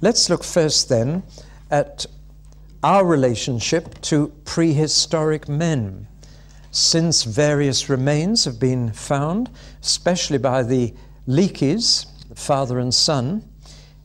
Let's 0.00 0.28
look 0.28 0.42
first 0.42 0.88
then 0.88 1.22
at 1.70 2.04
our 2.82 3.06
relationship 3.06 4.00
to 4.00 4.32
prehistoric 4.44 5.48
men. 5.48 6.08
Since 6.72 7.22
various 7.22 7.88
remains 7.88 8.44
have 8.44 8.58
been 8.58 8.92
found, 8.92 9.50
especially 9.80 10.38
by 10.38 10.64
the 10.64 10.94
Leakeys, 11.28 12.06
father 12.34 12.80
and 12.80 12.92
son, 12.92 13.48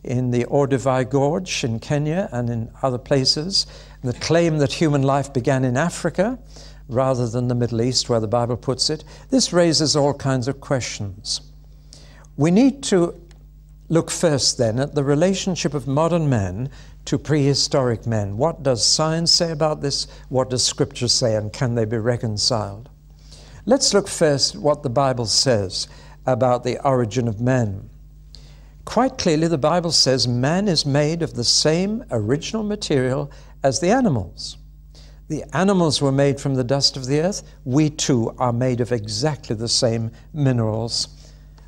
in 0.08 0.32
the 0.32 0.46
Olduvai 0.46 1.10
Gorge 1.10 1.64
in 1.64 1.80
Kenya 1.80 2.30
and 2.32 2.50
in 2.50 2.72
other 2.82 2.98
places, 2.98 3.68
the 4.04 4.14
claim 4.14 4.58
that 4.58 4.74
human 4.74 5.04
life 5.04 5.34
began 5.34 5.66
in 5.66 5.78
Africa 5.78 6.40
rather 6.88 7.28
than 7.28 7.48
the 7.48 7.56
Middle 7.56 7.82
East, 7.82 8.10
where 8.10 8.20
the 8.20 8.28
Bible 8.28 8.58
puts 8.58 8.90
it, 8.90 9.04
this 9.30 9.52
raises 9.52 9.96
all 9.96 10.14
kinds 10.14 10.48
of 10.48 10.62
questions. 10.62 11.42
We 12.38 12.50
need 12.52 12.84
to 12.84 13.14
look 13.90 14.10
first 14.10 14.58
then 14.58 14.80
at 14.80 14.96
the 14.96 15.04
relationship 15.04 15.74
of 15.74 15.88
modern 15.88 16.30
man 16.30 16.70
to 17.06 17.18
prehistoric 17.18 18.06
men. 18.06 18.38
What 18.38 18.64
does 18.64 18.86
science 18.86 19.32
say 19.32 19.52
about 19.52 19.82
this? 19.82 20.08
What 20.30 20.50
does 20.50 20.64
Scripture 20.64 21.08
say? 21.08 21.36
And 21.36 21.52
can 21.52 21.76
they 21.76 21.86
be 21.86 21.98
reconciled? 21.98 22.90
Let's 23.66 23.94
look 23.94 24.08
first 24.08 24.56
what 24.56 24.84
the 24.84 24.90
Bible 24.90 25.26
says 25.26 25.88
about 26.26 26.64
the 26.64 26.82
origin 26.86 27.28
of 27.28 27.42
man. 27.42 27.90
Quite 28.88 29.18
clearly, 29.18 29.50
the 29.50 29.58
Bible 29.58 29.92
says 29.92 30.30
man 30.30 30.70
is 30.70 30.86
made 30.86 31.22
of 31.22 31.34
the 31.34 31.44
same 31.44 32.06
original 32.10 32.64
material 32.64 33.30
as 33.62 33.82
the 33.82 33.92
animals. 33.92 34.58
The 35.28 35.44
animals 35.52 36.02
were 36.02 36.14
made 36.14 36.40
from 36.40 36.56
the 36.56 36.64
dust 36.64 36.96
of 36.96 37.06
the 37.06 37.20
earth. 37.20 37.44
We 37.66 37.90
too 37.90 38.34
are 38.38 38.54
made 38.54 38.80
of 38.80 38.94
exactly 38.94 39.58
the 39.58 39.68
same 39.68 40.12
minerals 40.34 41.10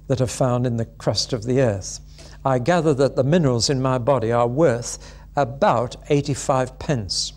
that 0.08 0.22
are 0.22 0.28
found 0.28 0.66
in 0.66 0.78
the 0.78 0.86
crust 0.86 1.34
of 1.34 1.44
the 1.44 1.60
earth. 1.60 2.00
I 2.46 2.58
gather 2.58 2.94
that 2.94 3.18
the 3.18 3.26
minerals 3.26 3.70
in 3.70 3.82
my 3.82 3.98
body 3.98 4.32
are 4.32 4.48
worth 4.48 4.98
about 5.36 5.98
85 6.10 6.80
pence. 6.80 7.34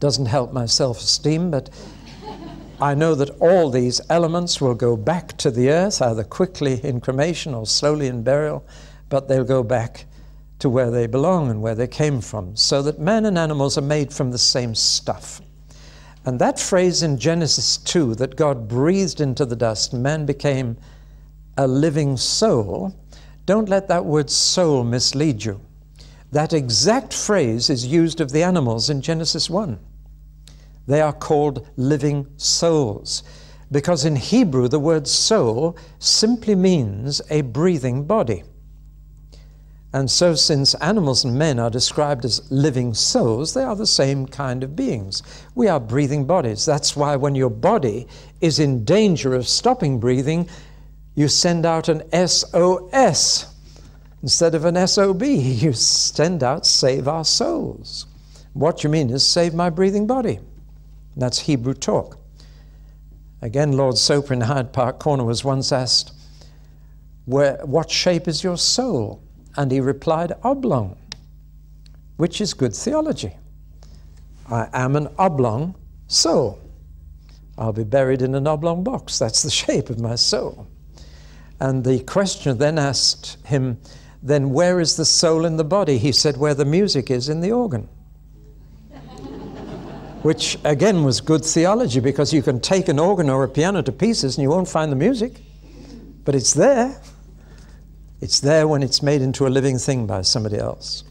Doesn't 0.00 0.26
help 0.26 0.52
my 0.52 0.66
self 0.66 0.98
esteem, 0.98 1.52
but 1.52 1.70
I 2.82 2.94
know 2.94 3.14
that 3.14 3.28
all 3.40 3.68
these 3.68 4.00
elements 4.08 4.58
will 4.58 4.74
go 4.74 4.96
back 4.96 5.36
to 5.38 5.50
the 5.50 5.68
earth, 5.68 6.00
either 6.00 6.24
quickly 6.24 6.82
in 6.82 7.02
cremation 7.02 7.52
or 7.52 7.66
slowly 7.66 8.06
in 8.06 8.22
burial, 8.22 8.66
but 9.10 9.28
they'll 9.28 9.44
go 9.44 9.62
back 9.62 10.06
to 10.60 10.70
where 10.70 10.90
they 10.90 11.06
belong 11.06 11.50
and 11.50 11.60
where 11.60 11.74
they 11.74 11.86
came 11.86 12.22
from, 12.22 12.56
so 12.56 12.80
that 12.80 12.98
man 12.98 13.26
and 13.26 13.36
animals 13.36 13.76
are 13.76 13.82
made 13.82 14.14
from 14.14 14.30
the 14.30 14.38
same 14.38 14.74
stuff. 14.74 15.42
And 16.24 16.38
that 16.38 16.58
phrase 16.58 17.02
in 17.02 17.18
Genesis 17.18 17.76
2 17.76 18.14
that 18.14 18.36
God 18.36 18.66
breathed 18.66 19.20
into 19.20 19.44
the 19.44 19.56
dust, 19.56 19.92
man 19.92 20.24
became 20.24 20.78
a 21.58 21.66
living 21.66 22.16
soul, 22.16 22.94
don't 23.44 23.68
let 23.68 23.88
that 23.88 24.06
word 24.06 24.30
soul 24.30 24.84
mislead 24.84 25.44
you. 25.44 25.60
That 26.32 26.54
exact 26.54 27.12
phrase 27.12 27.68
is 27.68 27.86
used 27.86 28.22
of 28.22 28.32
the 28.32 28.42
animals 28.42 28.88
in 28.88 29.02
Genesis 29.02 29.50
1. 29.50 29.78
They 30.90 31.00
are 31.02 31.12
called 31.12 31.68
living 31.76 32.26
souls 32.36 33.22
because 33.70 34.04
in 34.04 34.16
Hebrew 34.16 34.66
the 34.66 34.80
word 34.80 35.06
soul 35.06 35.76
simply 36.00 36.56
means 36.56 37.22
a 37.30 37.42
breathing 37.42 38.06
body. 38.06 38.42
And 39.92 40.10
so, 40.10 40.34
since 40.34 40.74
animals 40.74 41.24
and 41.24 41.38
men 41.38 41.60
are 41.60 41.70
described 41.70 42.24
as 42.24 42.50
living 42.50 42.92
souls, 42.92 43.54
they 43.54 43.62
are 43.62 43.76
the 43.76 43.86
same 43.86 44.26
kind 44.26 44.64
of 44.64 44.74
beings. 44.74 45.22
We 45.54 45.68
are 45.68 45.78
breathing 45.78 46.24
bodies. 46.24 46.66
That's 46.66 46.96
why, 46.96 47.14
when 47.14 47.36
your 47.36 47.50
body 47.50 48.08
is 48.40 48.58
in 48.58 48.84
danger 48.84 49.32
of 49.36 49.46
stopping 49.46 50.00
breathing, 50.00 50.48
you 51.14 51.28
send 51.28 51.66
out 51.66 51.88
an 51.88 52.02
SOS 52.10 53.46
instead 54.22 54.56
of 54.56 54.64
an 54.64 54.88
SOB. 54.88 55.22
You 55.22 55.72
send 55.72 56.42
out, 56.42 56.66
save 56.66 57.06
our 57.06 57.24
souls. 57.24 58.06
What 58.54 58.82
you 58.82 58.90
mean 58.90 59.10
is, 59.10 59.24
save 59.24 59.54
my 59.54 59.70
breathing 59.70 60.08
body. 60.08 60.40
That's 61.16 61.40
Hebrew 61.40 61.74
talk. 61.74 62.18
Again, 63.42 63.72
Lord 63.72 63.96
Soper 63.96 64.34
in 64.34 64.42
Hyde 64.42 64.72
Park 64.72 64.98
Corner 64.98 65.24
was 65.24 65.44
once 65.44 65.72
asked, 65.72 66.12
What 67.24 67.90
shape 67.90 68.28
is 68.28 68.44
your 68.44 68.58
soul? 68.58 69.22
And 69.56 69.72
he 69.72 69.80
replied, 69.80 70.32
oblong, 70.42 70.96
which 72.16 72.40
is 72.40 72.54
good 72.54 72.74
theology. 72.74 73.36
I 74.48 74.68
am 74.72 74.96
an 74.96 75.08
oblong 75.18 75.74
soul. 76.06 76.58
I'll 77.58 77.72
be 77.72 77.84
buried 77.84 78.22
in 78.22 78.34
an 78.34 78.46
oblong 78.46 78.84
box. 78.84 79.18
That's 79.18 79.42
the 79.42 79.50
shape 79.62 79.90
of 79.90 80.00
my 80.00 80.14
soul. 80.14 80.66
And 81.60 81.84
the 81.84 82.00
questioner 82.00 82.54
then 82.54 82.78
asked 82.78 83.36
him, 83.44 83.78
Then 84.22 84.50
where 84.50 84.80
is 84.80 84.96
the 84.96 85.04
soul 85.04 85.44
in 85.44 85.56
the 85.56 85.64
body? 85.64 85.98
He 85.98 86.12
said, 86.12 86.36
Where 86.36 86.54
the 86.54 86.64
music 86.64 87.10
is 87.10 87.28
in 87.28 87.40
the 87.40 87.52
organ. 87.52 87.88
Which 90.22 90.58
again 90.64 91.02
was 91.02 91.20
good 91.22 91.44
theology 91.44 91.98
because 91.98 92.32
you 92.32 92.42
can 92.42 92.60
take 92.60 92.88
an 92.88 92.98
organ 92.98 93.30
or 93.30 93.42
a 93.42 93.48
piano 93.48 93.80
to 93.82 93.92
pieces 93.92 94.36
and 94.36 94.42
you 94.42 94.50
won't 94.50 94.68
find 94.68 94.92
the 94.92 94.96
music, 94.96 95.40
but 96.24 96.34
it's 96.34 96.52
there. 96.52 97.00
It's 98.20 98.38
there 98.40 98.68
when 98.68 98.82
it's 98.82 99.02
made 99.02 99.22
into 99.22 99.46
a 99.46 99.48
living 99.48 99.78
thing 99.78 100.06
by 100.06 100.20
somebody 100.20 100.58
else. 100.58 101.04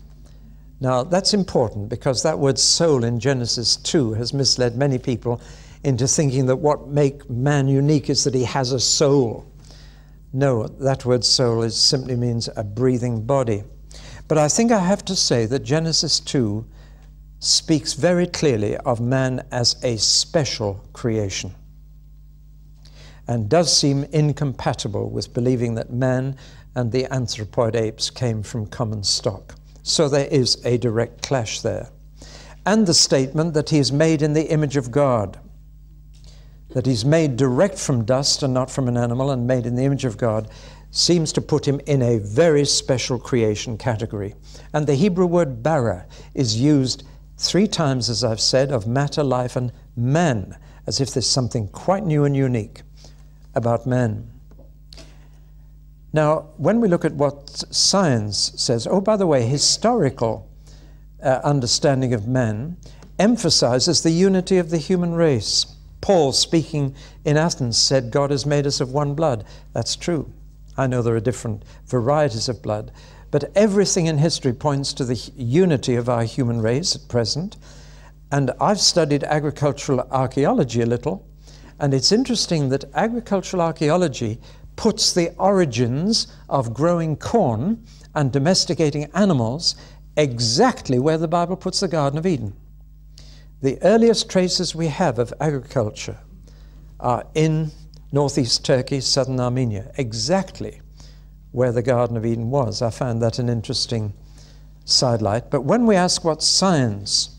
Now, 0.79 1.03
that's 1.03 1.33
important 1.33 1.89
because 1.89 2.21
that 2.21 2.37
word 2.37 2.59
soul 2.59 3.03
in 3.03 3.19
Genesis 3.19 3.77
2 3.77 4.13
has 4.13 4.31
misled 4.33 4.77
many 4.77 4.99
people 4.99 5.41
into 5.83 6.07
thinking 6.07 6.45
that 6.45 6.57
what 6.57 6.87
makes 6.87 7.27
man 7.29 7.67
unique 7.67 8.09
is 8.09 8.23
that 8.25 8.35
he 8.35 8.43
has 8.43 8.71
a 8.71 8.79
soul. 8.79 9.45
No, 10.33 10.67
that 10.67 11.03
word 11.03 11.25
soul 11.25 11.63
is, 11.63 11.75
simply 11.75 12.15
means 12.15 12.47
a 12.55 12.63
breathing 12.63 13.23
body. 13.23 13.63
But 14.27 14.37
I 14.37 14.47
think 14.47 14.71
I 14.71 14.79
have 14.79 15.03
to 15.05 15.15
say 15.15 15.47
that 15.47 15.63
Genesis 15.63 16.19
2 16.19 16.63
speaks 17.39 17.93
very 17.93 18.27
clearly 18.27 18.75
of 18.77 18.99
man 18.99 19.45
as 19.51 19.75
a 19.83 19.97
special 19.97 20.83
creation 20.93 21.53
and 23.27 23.47
does 23.47 23.75
seem 23.75 24.03
incompatible 24.05 25.09
with 25.09 25.33
believing 25.33 25.75
that 25.75 25.91
man 25.91 26.35
and 26.75 26.91
the 26.91 27.03
anthropoid 27.05 27.75
apes 27.75 28.09
came 28.09 28.41
from 28.41 28.65
common 28.65 29.03
stock. 29.03 29.55
So 29.83 30.09
there 30.09 30.27
is 30.27 30.63
a 30.65 30.77
direct 30.77 31.21
clash 31.21 31.61
there. 31.61 31.89
And 32.65 32.85
the 32.85 32.93
statement 32.93 33.53
that 33.53 33.69
he 33.69 33.77
is 33.77 33.91
made 33.91 34.21
in 34.21 34.33
the 34.33 34.51
image 34.51 34.77
of 34.77 34.91
God, 34.91 35.39
that 36.71 36.85
he's 36.85 37.05
made 37.05 37.37
direct 37.37 37.77
from 37.77 38.03
dust 38.03 38.43
and 38.43 38.53
not 38.53 38.69
from 38.69 38.87
an 38.87 38.97
animal 38.97 39.31
and 39.31 39.47
made 39.47 39.65
in 39.65 39.75
the 39.75 39.85
image 39.85 40.05
of 40.05 40.17
God, 40.17 40.49
seems 40.91 41.31
to 41.33 41.41
put 41.41 41.67
him 41.67 41.79
in 41.85 42.01
a 42.01 42.17
very 42.17 42.65
special 42.65 43.19
creation 43.19 43.77
category. 43.77 44.33
And 44.73 44.87
the 44.87 44.95
Hebrew 44.95 45.27
word 45.27 45.61
bara 45.61 46.07
is 46.33 46.59
used 46.59 47.03
three 47.39 47.67
times, 47.67 48.09
as 48.09 48.23
I've 48.23 48.41
said, 48.41 48.71
of 48.71 48.85
matter, 48.85 49.23
life, 49.23 49.55
and 49.55 49.71
man, 49.95 50.57
as 50.85 50.99
if 50.99 51.13
there's 51.13 51.29
something 51.29 51.69
quite 51.69 52.05
new 52.05 52.25
and 52.25 52.35
unique 52.35 52.81
about 53.55 53.87
man. 53.87 54.29
Now, 56.11 56.49
when 56.57 56.81
we 56.81 56.87
look 56.87 57.05
at 57.05 57.13
what 57.13 57.63
science 57.73 58.51
says, 58.57 58.85
oh, 58.87 58.99
by 58.99 59.15
the 59.15 59.25
way, 59.25 59.43
historical 59.43 60.49
uh, 61.23 61.39
understanding 61.43 62.13
of 62.13 62.27
man 62.27 62.77
emphasizes 63.17 64.03
the 64.03 64.11
unity 64.11 64.57
of 64.57 64.69
the 64.69 64.77
human 64.77 65.13
race. 65.13 65.65
Paul, 66.01 66.33
speaking 66.33 66.95
in 67.23 67.37
Athens, 67.37 67.77
said, 67.77 68.11
God 68.11 68.31
has 68.31 68.45
made 68.45 68.67
us 68.67 68.81
of 68.81 68.91
one 68.91 69.13
blood. 69.13 69.45
That's 69.73 69.95
true. 69.95 70.31
I 70.77 70.87
know 70.87 71.01
there 71.01 71.15
are 71.15 71.21
different 71.21 71.63
varieties 71.85 72.49
of 72.49 72.61
blood, 72.61 72.91
but 73.31 73.51
everything 73.55 74.07
in 74.07 74.17
history 74.17 74.53
points 74.53 74.93
to 74.93 75.05
the 75.05 75.31
unity 75.35 75.95
of 75.95 76.09
our 76.09 76.23
human 76.23 76.61
race 76.61 76.95
at 76.95 77.07
present. 77.07 77.57
And 78.31 78.51
I've 78.59 78.79
studied 78.79 79.23
agricultural 79.23 80.01
archaeology 80.11 80.81
a 80.81 80.85
little, 80.85 81.27
and 81.79 81.93
it's 81.93 82.11
interesting 82.11 82.69
that 82.69 82.85
agricultural 82.93 83.61
archaeology 83.61 84.39
puts 84.75 85.13
the 85.13 85.33
origins 85.37 86.27
of 86.47 86.73
growing 86.73 87.15
corn 87.15 87.83
and 88.15 88.31
domesticating 88.31 89.09
animals 89.13 89.75
exactly 90.17 90.99
where 90.99 91.17
the 91.17 91.27
Bible 91.27 91.55
puts 91.55 91.79
the 91.79 91.87
Garden 91.87 92.17
of 92.19 92.25
Eden. 92.25 92.55
The 93.61 93.77
earliest 93.83 94.29
traces 94.29 94.73
we 94.73 94.87
have 94.87 95.19
of 95.19 95.33
agriculture 95.39 96.17
are 96.99 97.25
in 97.35 97.71
northeast 98.11 98.65
Turkey, 98.65 99.01
southern 99.01 99.39
Armenia, 99.39 99.91
exactly 99.97 100.81
where 101.51 101.71
the 101.71 101.81
Garden 101.81 102.17
of 102.17 102.25
Eden 102.25 102.49
was. 102.49 102.81
I 102.81 102.89
found 102.89 103.21
that 103.21 103.39
an 103.39 103.49
interesting 103.49 104.13
sidelight. 104.85 105.49
But 105.49 105.61
when 105.61 105.85
we 105.85 105.95
ask 105.95 106.23
what 106.23 106.43
science 106.43 107.35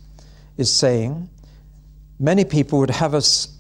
is 0.57 0.73
saying, 0.73 1.29
many 2.19 2.45
people 2.45 2.79
would 2.81 2.91
have 2.91 3.15
us 3.15 3.57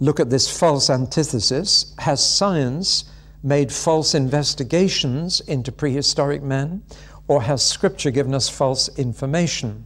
look 0.00 0.20
at 0.20 0.30
this 0.30 0.50
false 0.58 0.90
antithesis. 0.90 1.94
Has 1.98 2.24
science 2.24 3.04
made 3.42 3.70
false 3.70 4.14
investigations 4.14 5.40
into 5.40 5.70
prehistoric 5.70 6.42
men, 6.42 6.82
or 7.28 7.42
has 7.42 7.64
Scripture 7.64 8.10
given 8.10 8.34
us 8.34 8.48
false 8.48 8.88
information? 8.98 9.84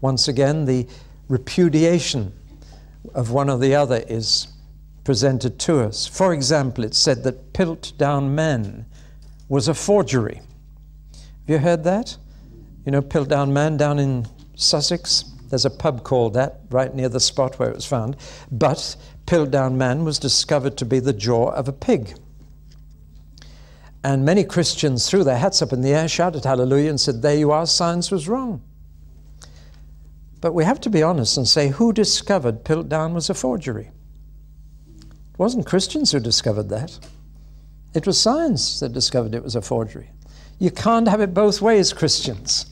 Once 0.00 0.28
again, 0.28 0.64
the 0.64 0.86
repudiation 1.28 2.32
of 3.14 3.30
one 3.30 3.50
or 3.50 3.58
the 3.58 3.74
other 3.74 4.04
is 4.08 4.48
presented 5.04 5.58
to 5.58 5.80
us. 5.80 6.06
For 6.06 6.32
example, 6.34 6.84
it's 6.84 6.98
said 6.98 7.24
that 7.24 7.52
Piltdown 7.52 8.30
Man 8.30 8.86
was 9.48 9.68
a 9.68 9.74
forgery. 9.74 10.40
Have 11.12 11.48
you 11.48 11.58
heard 11.58 11.84
that? 11.84 12.16
You 12.84 12.92
know, 12.92 13.02
Piltdown 13.02 13.50
Man 13.50 13.76
down 13.76 13.98
in 13.98 14.26
Sussex? 14.54 15.24
There's 15.48 15.64
a 15.64 15.70
pub 15.70 16.04
called 16.04 16.34
that 16.34 16.60
right 16.70 16.94
near 16.94 17.08
the 17.08 17.20
spot 17.20 17.58
where 17.58 17.70
it 17.70 17.74
was 17.74 17.86
found. 17.86 18.16
But 18.50 18.96
Piltdown 19.26 19.74
Man 19.74 20.04
was 20.04 20.18
discovered 20.18 20.76
to 20.78 20.84
be 20.84 21.00
the 21.00 21.12
jaw 21.12 21.50
of 21.50 21.68
a 21.68 21.72
pig. 21.72 22.18
And 24.04 24.24
many 24.24 24.44
Christians 24.44 25.08
threw 25.08 25.24
their 25.24 25.38
hats 25.38 25.60
up 25.60 25.72
in 25.72 25.80
the 25.80 25.94
air, 25.94 26.08
shouted 26.08 26.44
hallelujah, 26.44 26.90
and 26.90 27.00
said, 27.00 27.22
There 27.22 27.36
you 27.36 27.50
are, 27.50 27.66
science 27.66 28.10
was 28.10 28.28
wrong. 28.28 28.62
But 30.40 30.54
we 30.54 30.64
have 30.64 30.80
to 30.82 30.90
be 30.90 31.02
honest 31.02 31.36
and 31.36 31.48
say, 31.48 31.68
who 31.68 31.92
discovered 31.92 32.64
Piltdown 32.64 33.12
was 33.12 33.28
a 33.28 33.34
forgery? 33.34 33.90
It 35.00 35.38
wasn't 35.38 35.66
Christians 35.66 36.12
who 36.12 36.20
discovered 36.20 36.68
that. 36.68 36.98
It 37.94 38.06
was 38.06 38.20
science 38.20 38.80
that 38.80 38.92
discovered 38.92 39.34
it 39.34 39.42
was 39.42 39.56
a 39.56 39.62
forgery. 39.62 40.10
You 40.58 40.70
can't 40.70 41.08
have 41.08 41.20
it 41.20 41.34
both 41.34 41.62
ways, 41.62 41.92
Christians. 41.92 42.66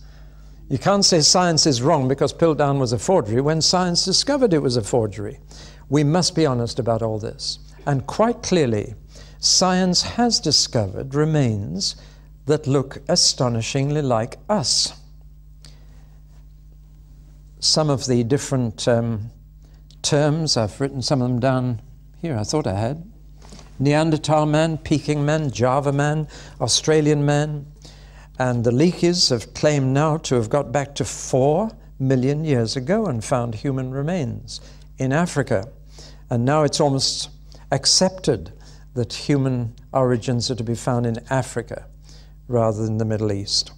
You 0.68 0.78
can't 0.78 1.04
say 1.04 1.20
science 1.20 1.66
is 1.66 1.80
wrong 1.80 2.08
because 2.08 2.32
Piltdown 2.32 2.80
was 2.80 2.92
a 2.92 2.98
forgery 2.98 3.40
when 3.40 3.62
science 3.62 4.04
discovered 4.04 4.52
it 4.52 4.62
was 4.62 4.76
a 4.76 4.82
forgery. 4.82 5.38
We 5.88 6.02
must 6.02 6.34
be 6.34 6.44
honest 6.44 6.78
about 6.78 7.02
all 7.02 7.18
this. 7.18 7.60
And 7.86 8.06
quite 8.06 8.42
clearly, 8.42 8.94
science 9.38 10.02
has 10.02 10.40
discovered 10.40 11.14
remains 11.14 11.94
that 12.46 12.66
look 12.66 12.98
astonishingly 13.08 14.02
like 14.02 14.38
us. 14.48 14.92
Some 17.60 17.88
of 17.88 18.06
the 18.06 18.24
different 18.24 18.86
um, 18.88 19.30
terms, 20.02 20.56
I've 20.56 20.80
written 20.80 21.00
some 21.02 21.22
of 21.22 21.28
them 21.28 21.40
down 21.40 21.80
here, 22.20 22.36
I 22.36 22.42
thought 22.42 22.66
I 22.66 22.74
had. 22.74 23.08
Neanderthal 23.78 24.46
man, 24.46 24.78
Peking 24.78 25.24
man, 25.24 25.50
Java 25.50 25.92
man, 25.92 26.28
Australian 26.60 27.24
man. 27.24 27.66
And 28.38 28.64
the 28.64 28.70
Leakeys 28.70 29.30
have 29.30 29.54
claimed 29.54 29.94
now 29.94 30.18
to 30.18 30.34
have 30.34 30.50
got 30.50 30.72
back 30.72 30.94
to 30.96 31.04
four 31.04 31.70
million 31.98 32.44
years 32.44 32.76
ago 32.76 33.06
and 33.06 33.24
found 33.24 33.54
human 33.54 33.90
remains 33.90 34.60
in 34.98 35.12
Africa. 35.12 35.68
And 36.28 36.44
now 36.44 36.62
it's 36.62 36.80
almost 36.80 37.30
accepted 37.70 38.52
that 38.94 39.12
human 39.12 39.74
origins 39.92 40.50
are 40.50 40.54
to 40.54 40.64
be 40.64 40.74
found 40.74 41.06
in 41.06 41.18
Africa 41.30 41.86
rather 42.48 42.84
than 42.84 42.98
the 42.98 43.04
Middle 43.04 43.32
East. 43.32 43.72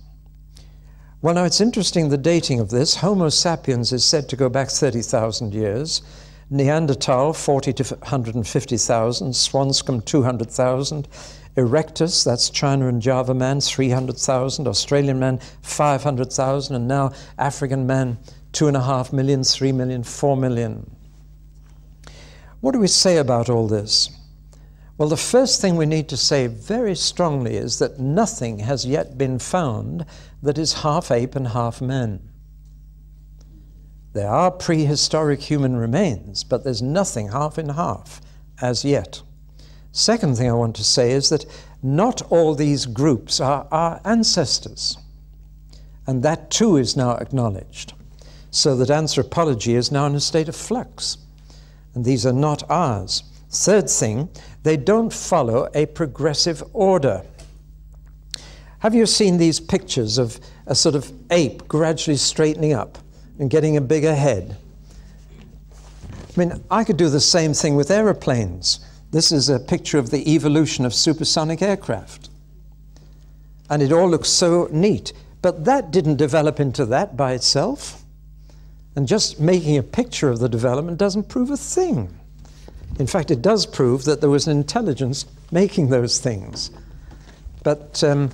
Well, 1.20 1.34
now 1.34 1.44
it's 1.44 1.61
interesting 1.61 2.08
the 2.08 2.16
dating 2.16 2.61
of 2.61 2.70
this. 2.70 2.96
Homo 2.96 3.28
sapiens 3.28 3.92
is 3.92 4.04
said 4.04 4.28
to 4.28 4.37
go 4.37 4.48
back 4.48 4.68
30,000 4.68 5.52
years. 5.52 6.02
Neanderthal, 6.50 7.34
40 7.34 7.72
to 7.74 7.94
150,000. 7.96 9.32
Swanscombe, 9.32 10.04
200,000. 10.04 11.08
Erectus, 11.56 12.24
that's 12.24 12.50
China 12.50 12.88
and 12.88 13.02
Java 13.02 13.34
man, 13.34 13.61
300,000. 13.61 14.66
Australian 14.66 15.18
man, 15.18 15.40
500,000. 15.62 16.74
And 16.74 16.88
now 16.88 17.12
African 17.38 17.87
man, 17.87 18.18
2.5 18.52 19.12
million, 19.12 19.44
3 19.44 19.72
million, 19.72 20.02
4 20.02 20.37
million. 20.37 20.90
What 22.61 22.72
do 22.72 22.78
we 22.78 22.88
say 22.88 23.18
about 23.18 23.48
all 23.50 23.68
this? 23.68 24.11
Well, 24.96 25.08
the 25.08 25.16
first 25.16 25.61
thing 25.61 25.76
we 25.76 25.87
need 25.87 26.08
to 26.08 26.16
say 26.16 26.48
very 26.48 26.96
strongly 26.96 27.56
is 27.56 27.78
that 27.78 28.00
nothing 28.00 28.61
has 28.61 28.84
yet 28.84 29.16
been 29.16 29.38
found 29.38 30.04
that 30.42 30.58
is 30.58 30.82
half 30.82 31.12
ape 31.12 31.37
and 31.37 31.48
half 31.48 31.80
man. 31.80 32.20
There 34.12 34.29
are 34.29 34.51
prehistoric 34.51 35.40
human 35.40 35.77
remains, 35.77 36.44
but 36.44 36.64
there's 36.64 36.83
nothing 36.83 37.29
half 37.29 37.59
in 37.59 37.71
half 37.71 38.21
as 38.61 38.85
yet. 38.85 39.23
Second 39.92 40.37
thing 40.37 40.49
I 40.49 40.55
want 40.55 40.77
to 40.77 40.85
say 40.85 41.12
is 41.12 41.29
that 41.29 41.44
not 41.83 42.23
all 42.31 42.55
these 42.55 42.87
groups 42.87 43.40
are 43.40 43.66
our 43.71 44.01
ancestors. 44.05 44.99
And 46.07 46.23
that 46.23 46.51
too 46.51 46.77
is 46.77 46.97
now 46.97 47.12
acknowledged. 47.16 47.92
So 48.51 48.77
that 48.77 48.90
anthropology 48.90 49.75
is 49.75 49.92
now 49.92 50.07
in 50.07 50.14
a 50.14 50.21
state 50.21 50.49
of 50.49 50.57
flux. 50.57 51.18
And 51.94 52.05
these 52.05 52.25
are 52.25 52.33
not 52.33 52.68
ours. 52.71 53.23
Third 53.51 53.90
thing, 53.90 54.29
they 54.62 54.77
don't 54.77 55.12
follow 55.12 55.68
a 55.75 55.87
progressive 55.87 56.62
order. 56.73 57.25
Have 58.81 58.94
you 58.94 59.07
seen 59.07 59.37
these 59.38 59.61
pictures 59.61 60.18
of 60.18 60.38
a 60.66 60.75
sort 60.75 60.94
of 60.94 61.12
ape 61.31 61.66
gradually 61.66 62.16
straightening 62.16 62.73
up 62.73 62.99
and 63.38 63.51
getting 63.51 63.77
a 63.77 63.81
bigger 63.81 64.14
head? 64.14 64.57
I 66.37 66.40
mean, 66.40 66.64
I 66.70 66.85
could 66.85 66.96
do 66.96 67.09
the 67.09 67.20
same 67.20 67.55
thing 67.55 67.74
with 67.74 67.90
aeroplanes. 67.90 68.81
This 69.11 69.33
is 69.33 69.48
a 69.48 69.59
picture 69.59 69.98
of 69.98 70.11
the 70.11 70.33
evolution 70.33 70.85
of 70.85 70.94
supersonic 70.94 71.62
aircraft. 71.62 72.29
And 73.70 73.83
it 73.83 73.92
all 73.92 74.09
looks 74.09 74.29
so 74.29 74.68
neat. 74.70 75.12
But 75.42 75.64
that 75.64 75.90
didn't 75.90 76.16
develop 76.16 76.61
into 76.61 76.85
that 76.87 77.16
by 77.16 77.33
itself. 77.33 78.03
And 78.96 79.07
just 79.07 79.40
making 79.40 79.77
a 79.79 79.83
picture 79.83 80.29
of 80.29 80.38
the 80.38 80.48
development 80.48 80.98
doesn't 80.98 81.29
prove 81.29 81.51
a 81.51 81.57
thing. 81.57 82.12
In 82.98 83.07
fact, 83.07 83.31
it 83.31 83.42
does 83.42 83.64
prove 83.64 84.05
that 84.05 84.20
there 84.20 84.31
was 84.31 84.46
an 84.46 84.57
intelligence 84.57 85.24
making 85.53 85.88
those 85.88 86.18
things. 86.18 86.70
But 87.62 88.03
um, 88.03 88.31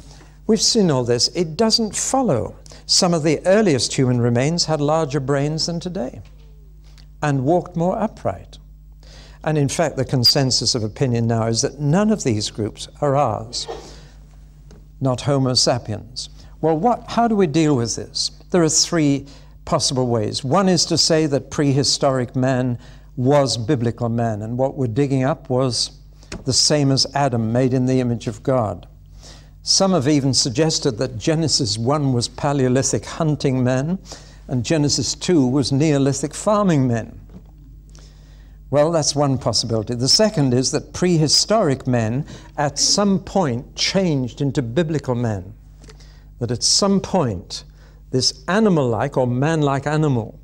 we've 0.47 0.63
seen 0.63 0.91
all 0.91 1.05
this. 1.05 1.29
It 1.29 1.57
doesn't 1.57 1.95
follow. 1.95 2.57
Some 2.87 3.15
of 3.15 3.23
the 3.23 3.45
earliest 3.47 3.95
human 3.95 4.21
remains 4.21 4.67
had 4.67 4.81
larger 4.81 5.21
brains 5.21 5.67
than 5.67 5.81
today 5.81 6.21
and 7.23 7.45
walked 7.45 7.77
more 7.77 7.99
upright. 7.99 8.59
And 9.43 9.57
in 9.57 9.69
fact, 9.69 9.97
the 9.97 10.05
consensus 10.05 10.75
of 10.75 10.83
opinion 10.83 11.27
now 11.27 11.47
is 11.47 11.63
that 11.63 11.79
none 11.79 12.11
of 12.11 12.25
these 12.25 12.51
groups 12.51 12.89
are 13.01 13.17
ours, 13.17 13.67
not 15.01 15.23
Homo 15.23 15.55
sapiens. 15.55 16.29
Well, 16.61 16.79
what, 16.79 17.11
how 17.11 17.29
do 17.29 17.37
we 17.37 17.47
deal 17.47 17.77
with 17.77 17.97
this? 17.97 18.31
There 18.51 18.63
are 18.63 18.69
three 18.69 19.27
possible 19.65 20.07
ways. 20.07 20.45
One 20.45 20.69
is 20.69 20.87
to 20.87 20.99
say 20.99 21.27
that 21.27 21.51
prehistoric 21.51 22.37
man 22.37 22.79
was 23.17 23.57
biblical 23.57 24.09
man, 24.09 24.43
and 24.43 24.59
what 24.59 24.77
we're 24.77 24.87
digging 24.87 25.25
up 25.25 25.49
was 25.49 25.93
the 26.45 26.53
same 26.53 26.91
as 26.91 27.07
Adam, 27.15 27.53
made 27.53 27.73
in 27.73 27.87
the 27.87 28.01
image 28.01 28.27
of 28.27 28.43
God. 28.43 28.89
Some 29.67 29.93
have 29.93 30.07
even 30.07 30.35
suggested 30.35 30.99
that 30.99 31.17
Genesis 31.17 31.79
1 31.79 32.13
was 32.13 32.29
Paleolithic 32.29 33.07
hunting 33.07 33.65
men, 33.65 33.99
and 34.47 34.63
Genesis 34.63 35.15
2 35.15 35.47
was 35.47 35.73
Neolithic 35.73 36.35
farming 36.35 36.87
men. 36.87 37.19
Well, 38.69 38.93
that's 38.93 39.15
one 39.17 39.39
possibility. 39.39 39.95
The 39.95 40.07
second 40.07 40.53
is 40.53 40.71
that 40.73 40.93
prehistoric 40.93 41.87
men 41.87 42.27
at 42.59 42.79
some 42.79 43.19
point 43.19 43.75
changed 43.75 44.43
into 44.43 44.61
biblical 44.61 45.15
men. 45.15 45.55
That 46.41 46.51
at 46.51 46.63
some 46.63 47.01
point, 47.01 47.65
this 48.11 48.45
animal 48.49 48.87
like 48.87 49.17
or 49.17 49.27
man 49.27 49.63
like 49.63 49.87
animal 49.87 50.39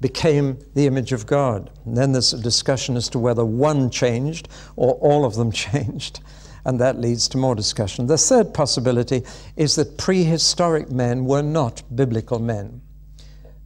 became 0.00 0.58
the 0.74 0.86
image 0.86 1.12
of 1.12 1.26
God. 1.26 1.70
And 1.84 1.94
then 1.94 2.12
there's 2.12 2.32
a 2.32 2.40
discussion 2.40 2.96
as 2.96 3.10
to 3.10 3.18
whether 3.18 3.44
one 3.44 3.90
changed 3.90 4.48
or 4.76 4.94
all 4.94 5.26
of 5.26 5.34
them 5.34 5.52
changed, 5.66 6.20
and 6.66 6.80
that 6.80 7.00
leads 7.00 7.28
to 7.28 7.38
more 7.38 7.54
discussion. 7.54 8.08
The 8.08 8.18
third 8.18 8.52
possibility 8.52 9.22
is 9.54 9.76
that 9.76 9.96
prehistoric 9.96 10.90
men 10.90 11.24
were 11.24 11.40
not 11.40 11.84
biblical 11.94 12.40
men. 12.40 12.80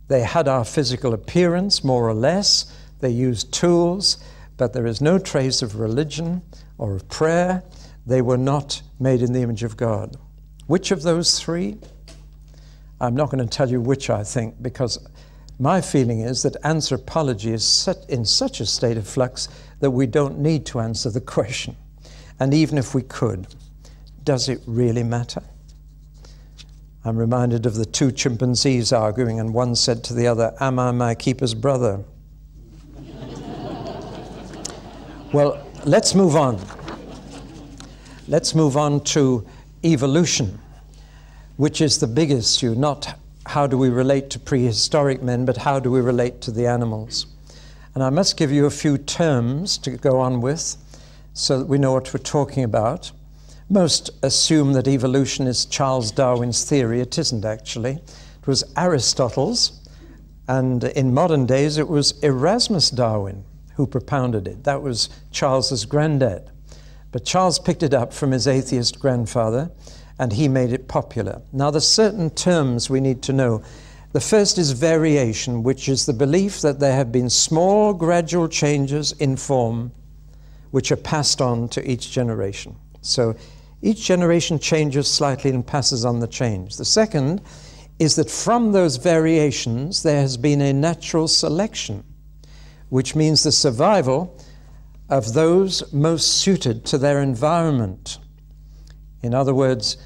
They 0.09 0.21
had 0.21 0.47
our 0.47 0.67
physical 0.67 1.15
appearance, 1.15 1.83
more 1.83 2.07
or 2.07 2.13
less, 2.13 2.71
they 3.01 3.09
used 3.09 3.55
tools, 3.55 4.23
but 4.59 4.75
there 4.75 4.85
is 4.85 5.01
no 5.01 5.19
trace 5.19 5.63
of 5.63 5.81
religion 5.81 6.43
or 6.77 6.95
of 6.95 7.09
prayer. 7.09 7.63
They 8.05 8.21
were 8.21 8.37
not 8.37 8.83
made 8.99 9.23
in 9.23 9.33
the 9.33 9.41
image 9.41 9.63
of 9.63 9.79
God. 9.79 10.17
Which 10.67 10.91
of 10.91 11.03
those 11.03 11.41
three? 11.41 11.79
I'm 13.01 13.15
not 13.15 13.31
going 13.31 13.43
to 13.43 13.51
tell 13.51 13.71
you 13.71 13.81
which 13.81 14.11
I 14.11 14.25
think 14.25 14.61
because 14.61 14.99
my 15.59 15.81
feeling 15.81 16.21
is 16.21 16.43
that 16.43 16.57
anthropology 16.65 17.55
is 17.55 17.89
in 18.11 18.27
such 18.27 18.61
a 18.61 18.67
state 18.67 18.99
of 18.99 19.09
flux 19.09 19.49
that 19.79 19.91
we 19.91 20.07
don't 20.07 20.39
need 20.39 20.67
to 20.67 20.81
answer 20.81 21.09
the 21.09 21.21
question. 21.39 21.77
And 22.41 22.55
even 22.55 22.79
if 22.79 22.95
we 22.95 23.03
could, 23.03 23.47
does 24.25 24.49
it 24.49 24.63
really 24.67 25.03
matter? 25.03 25.43
I'm 27.05 27.19
reminded 27.19 27.67
of 27.67 27.75
the 27.75 27.85
two 27.85 28.11
chimpanzees 28.11 28.93
arguing, 28.93 29.39
and 29.39 29.55
one 29.55 29.77
said 29.77 30.03
to 30.05 30.15
the 30.15 30.27
other, 30.27 30.55
Am 30.59 30.79
I 30.79 30.91
my 30.91 31.15
keeper's 31.15 31.55
brother? 31.55 32.03
well, 35.33 35.65
let's 35.85 36.15
move 36.15 36.35
on. 36.35 36.59
Let's 38.27 38.55
move 38.55 38.77
on 38.77 39.03
to 39.05 39.47
evolution, 39.85 40.59
which 41.57 41.81
is 41.81 41.99
the 41.99 42.07
big 42.07 42.31
issue, 42.31 42.75
not 42.75 43.19
how 43.47 43.67
do 43.67 43.77
we 43.77 43.89
relate 43.89 44.31
to 44.31 44.39
prehistoric 44.39 45.23
men, 45.23 45.45
but 45.45 45.57
how 45.57 45.81
do 45.81 45.91
we 45.91 46.01
relate 46.01 46.41
to 46.43 46.51
the 46.51 46.67
animals? 46.67 47.27
And 47.95 48.05
I 48.05 48.11
must 48.11 48.37
give 48.37 48.53
you 48.53 48.67
a 48.67 48.71
few 48.71 48.99
terms 48.99 49.77
to 49.79 49.91
go 49.91 50.21
on 50.21 50.41
with 50.41 50.77
so 51.41 51.59
that 51.59 51.67
we 51.67 51.79
know 51.79 51.93
what 51.93 52.13
we're 52.13 52.21
talking 52.21 52.65
about. 52.65 53.13
Most 53.71 54.11
assume 54.23 54.75
that 54.75 54.87
evolution 54.87 55.47
is 55.47 55.65
Charles 55.65 56.11
Darwin's 56.11 56.65
theory. 56.65 57.01
It 57.01 57.17
isn't 57.19 57.45
actually. 57.45 57.93
It 57.93 58.47
was 58.47 58.63
Aristotle's, 58.77 59.81
and 60.49 60.85
in 60.85 61.15
modern 61.15 61.47
days 61.47 61.79
it 61.79 61.89
was 61.89 62.13
Erasmus 62.23 62.91
Darwin 62.91 63.45
who 63.77 63.87
propounded 63.87 64.49
it. 64.49 64.65
That 64.65 64.83
was 64.83 65.09
Charles's 65.31 65.87
granddad. 65.87 66.51
But 67.11 67.25
Charles 67.25 67.59
picked 67.59 67.83
it 67.83 67.95
up 67.95 68.13
from 68.13 68.33
his 68.33 68.47
atheist 68.47 69.01
grandfather 69.01 69.71
and 70.19 70.35
he 70.35 70.47
made 70.47 70.73
it 70.73 70.89
popular. 70.89 71.41
Now, 71.53 71.71
there's 71.71 71.89
certain 71.89 72.29
terms 72.29 72.91
we 72.91 73.01
need 73.01 73.23
to 73.23 73.33
know. 73.33 73.63
The 74.13 74.21
first 74.21 74.59
is 74.59 74.73
variation, 74.73 75.63
which 75.63 75.89
is 75.89 76.05
the 76.05 76.13
belief 76.13 76.61
that 76.61 76.81
there 76.81 76.95
have 76.95 77.11
been 77.11 77.31
small, 77.31 77.95
gradual 77.95 78.49
changes 78.49 79.13
in 79.13 79.37
form 79.37 79.93
which 80.71 80.93
are 80.93 80.97
passed 80.97 81.41
on 81.41 81.69
to 81.69 81.91
each 81.91 82.11
generation. 82.11 82.77
So 83.01 83.35
each 83.83 84.05
generation 84.05 84.59
changes 84.59 85.09
slightly 85.09 85.51
and 85.51 85.67
passes 85.67 86.05
on 86.05 86.21
the 86.21 86.27
change. 86.27 86.77
The 86.77 86.85
second 86.85 87.41
is 87.99 88.17
that 88.17 88.31
from 88.31 88.73
those 88.73 88.97
variations 88.97 90.03
there 90.03 90.21
has 90.21 90.37
been 90.37 90.61
a 90.61 90.73
natural 90.73 91.29
selection, 91.29 92.05
which 92.89 93.15
means 93.15 93.43
the 93.43 93.53
survival 93.53 94.37
of 95.09 95.33
those 95.35 95.93
most 95.93 96.39
suited 96.39 96.85
to 96.87 96.99
their 96.99 97.21
environment. 97.21 98.19
In 99.23 99.35
other 99.35 99.55
words, 99.55 99.97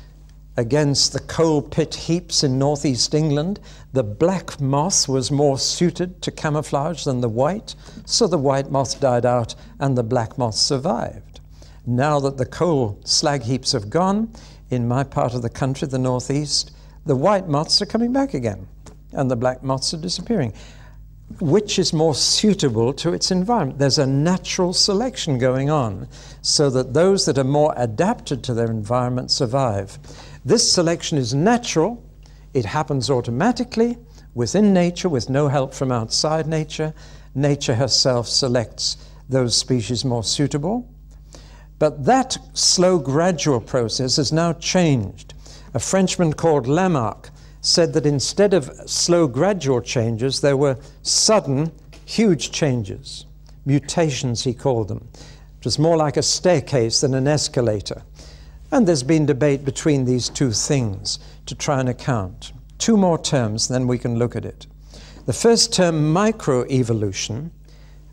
against 0.56 1.12
the 1.12 1.20
coal 1.20 1.60
pit 1.60 1.94
heaps 1.94 2.44
in 2.44 2.58
northeast 2.58 3.14
England, 3.14 3.58
the 3.92 4.04
black 4.04 4.60
moth 4.60 5.08
was 5.08 5.30
more 5.30 5.58
suited 5.58 6.22
to 6.22 6.30
camouflage 6.30 7.04
than 7.04 7.20
the 7.20 7.28
white, 7.28 7.74
so 8.04 8.26
the 8.26 8.38
white 8.38 8.70
moth 8.70 9.00
died 9.00 9.26
out 9.26 9.54
and 9.80 9.98
the 9.98 10.02
black 10.02 10.38
moth 10.38 10.54
survived. 10.54 11.40
Now 11.86 12.20
that 12.20 12.36
the 12.36 12.46
coal 12.46 13.00
slag 13.04 13.42
heaps 13.42 13.72
have 13.72 13.90
gone, 13.90 14.32
in 14.70 14.88
my 14.88 15.04
part 15.04 15.34
of 15.34 15.42
the 15.42 15.50
country, 15.50 15.88
the 15.88 15.98
northeast, 15.98 16.70
the 17.04 17.16
white 17.16 17.48
moths 17.48 17.82
are 17.82 17.86
coming 17.86 18.12
back 18.12 18.34
again 18.34 18.66
and 19.12 19.30
the 19.30 19.36
black 19.36 19.62
moths 19.62 19.92
are 19.94 19.98
disappearing. 19.98 20.52
Which 21.40 21.78
is 21.78 21.92
more 21.92 22.14
suitable 22.14 22.92
to 22.94 23.12
its 23.12 23.30
environment? 23.30 23.78
There's 23.78 23.98
a 23.98 24.06
natural 24.06 24.72
selection 24.72 25.38
going 25.38 25.70
on 25.70 26.06
so 26.42 26.70
that 26.70 26.92
those 26.92 27.24
that 27.26 27.38
are 27.38 27.44
more 27.44 27.72
adapted 27.76 28.44
to 28.44 28.54
their 28.54 28.70
environment 28.70 29.30
survive. 29.30 29.98
This 30.44 30.70
selection 30.70 31.16
is 31.16 31.33
natural, 31.35 32.04
it 32.52 32.66
happens 32.66 33.09
automatically 33.09 33.96
within 34.35 34.74
nature 34.74 35.09
with 35.09 35.30
no 35.30 35.48
help 35.48 35.72
from 35.72 35.90
outside 35.90 36.46
nature. 36.46 36.92
Nature 37.35 37.75
herself 37.77 38.29
selects 38.29 38.96
those 39.29 39.56
species 39.56 40.04
more 40.04 40.23
suitable. 40.23 40.88
But 41.79 42.04
that 42.04 42.37
slow, 42.52 42.98
gradual 42.98 43.60
process 43.60 44.16
has 44.16 44.33
now 44.33 44.52
changed. 44.52 45.35
A 45.73 45.79
Frenchman 45.79 46.35
called 46.35 46.66
Lamarck 46.66 47.31
said 47.60 47.94
that 47.94 48.06
instead 48.06 48.52
of 48.54 48.71
slow, 48.87 49.27
gradual 49.27 49.81
changes, 49.81 50.40
there 50.40 50.56
were 50.56 50.79
sudden, 51.02 51.73
huge 52.04 52.52
changes. 52.52 53.27
Mutations, 53.64 54.44
he 54.44 54.52
called 54.52 54.88
them. 54.88 55.08
It 55.58 55.64
was 55.64 55.79
more 55.79 55.96
like 55.96 56.18
a 56.18 56.23
staircase 56.23 57.00
than 57.00 57.14
an 57.14 57.27
escalator. 57.27 58.02
And 58.75 58.88
there's 58.88 59.04
been 59.04 59.25
debate 59.25 59.64
between 59.64 60.04
these 60.04 60.29
two 60.29 60.50
things 60.50 61.20
to 61.46 61.54
try 61.54 61.79
and 61.79 61.88
account. 61.88 62.52
Two 62.79 62.96
more 62.96 63.16
terms, 63.16 63.68
then 63.68 63.87
we 63.87 63.98
can 63.98 64.18
look 64.18 64.35
at 64.35 64.44
it. 64.44 64.66
The 65.27 65.33
first 65.33 65.72
term, 65.72 66.12
microevolution, 66.12 67.52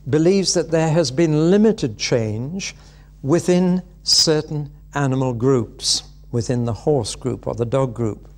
believes 0.08 0.54
that 0.54 0.70
there 0.70 0.92
has 0.92 1.10
been 1.10 1.50
limited 1.50 1.98
change 1.98 2.76
within 3.24 3.82
certain 4.04 4.72
animal 4.94 5.34
groups, 5.34 6.04
within 6.32 6.66
the 6.66 6.74
horse 6.74 7.16
group 7.16 7.48
or 7.48 7.56
the 7.56 7.66
dog 7.66 7.96
group. 7.96 8.30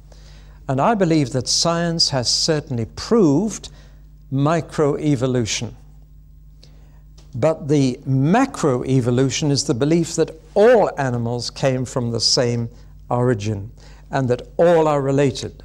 And 0.69 0.79
I 0.79 0.95
believe 0.95 1.31
that 1.31 1.49
science 1.49 2.11
has 2.11 2.29
certainly 2.29 2.85
proved 2.95 3.67
microevolution. 4.31 5.73
But 7.35 7.67
the 7.67 7.99
macroevolution 8.07 9.49
is 9.49 9.63
the 9.63 9.73
belief 9.73 10.15
that 10.15 10.39
all 10.53 10.91
animals 10.99 11.49
came 11.49 11.83
from 11.85 12.11
the 12.11 12.19
same 12.19 12.69
origin 13.09 13.71
and 14.11 14.29
that 14.29 14.47
all 14.57 14.87
are 14.87 15.01
related 15.01 15.63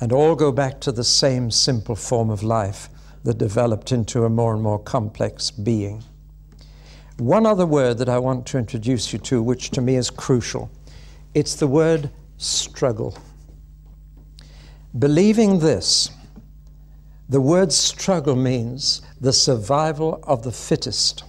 and 0.00 0.12
all 0.12 0.36
go 0.36 0.52
back 0.52 0.80
to 0.80 0.92
the 0.92 1.04
same 1.04 1.50
simple 1.50 1.96
form 1.96 2.30
of 2.30 2.42
life 2.42 2.88
that 3.24 3.38
developed 3.38 3.92
into 3.92 4.24
a 4.24 4.28
more 4.28 4.54
and 4.54 4.62
more 4.62 4.78
complex 4.78 5.50
being. 5.50 6.02
One 7.18 7.46
other 7.46 7.66
word 7.66 7.98
that 7.98 8.08
I 8.08 8.18
want 8.18 8.46
to 8.46 8.58
introduce 8.58 9.12
you 9.12 9.18
to, 9.20 9.42
which 9.42 9.70
to 9.70 9.80
me 9.80 9.96
is 9.96 10.10
crucial, 10.10 10.70
it's 11.34 11.54
the 11.54 11.66
word 11.66 12.10
struggle. 12.36 13.16
Believing 14.98 15.60
this, 15.60 16.10
the 17.32 17.40
word 17.40 17.72
struggle 17.72 18.36
means 18.36 19.00
the 19.18 19.32
survival 19.32 20.22
of 20.24 20.42
the 20.42 20.52
fittest. 20.52 21.24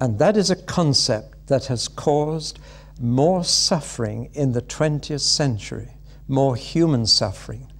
And 0.00 0.18
that 0.18 0.38
is 0.38 0.50
a 0.50 0.56
concept 0.56 1.48
that 1.48 1.66
has 1.66 1.86
caused 1.86 2.58
more 2.98 3.44
suffering 3.44 4.30
in 4.32 4.52
the 4.52 4.62
20th 4.62 5.20
century, 5.20 5.90
more 6.28 6.56
human 6.56 7.04
suffering, 7.04 7.70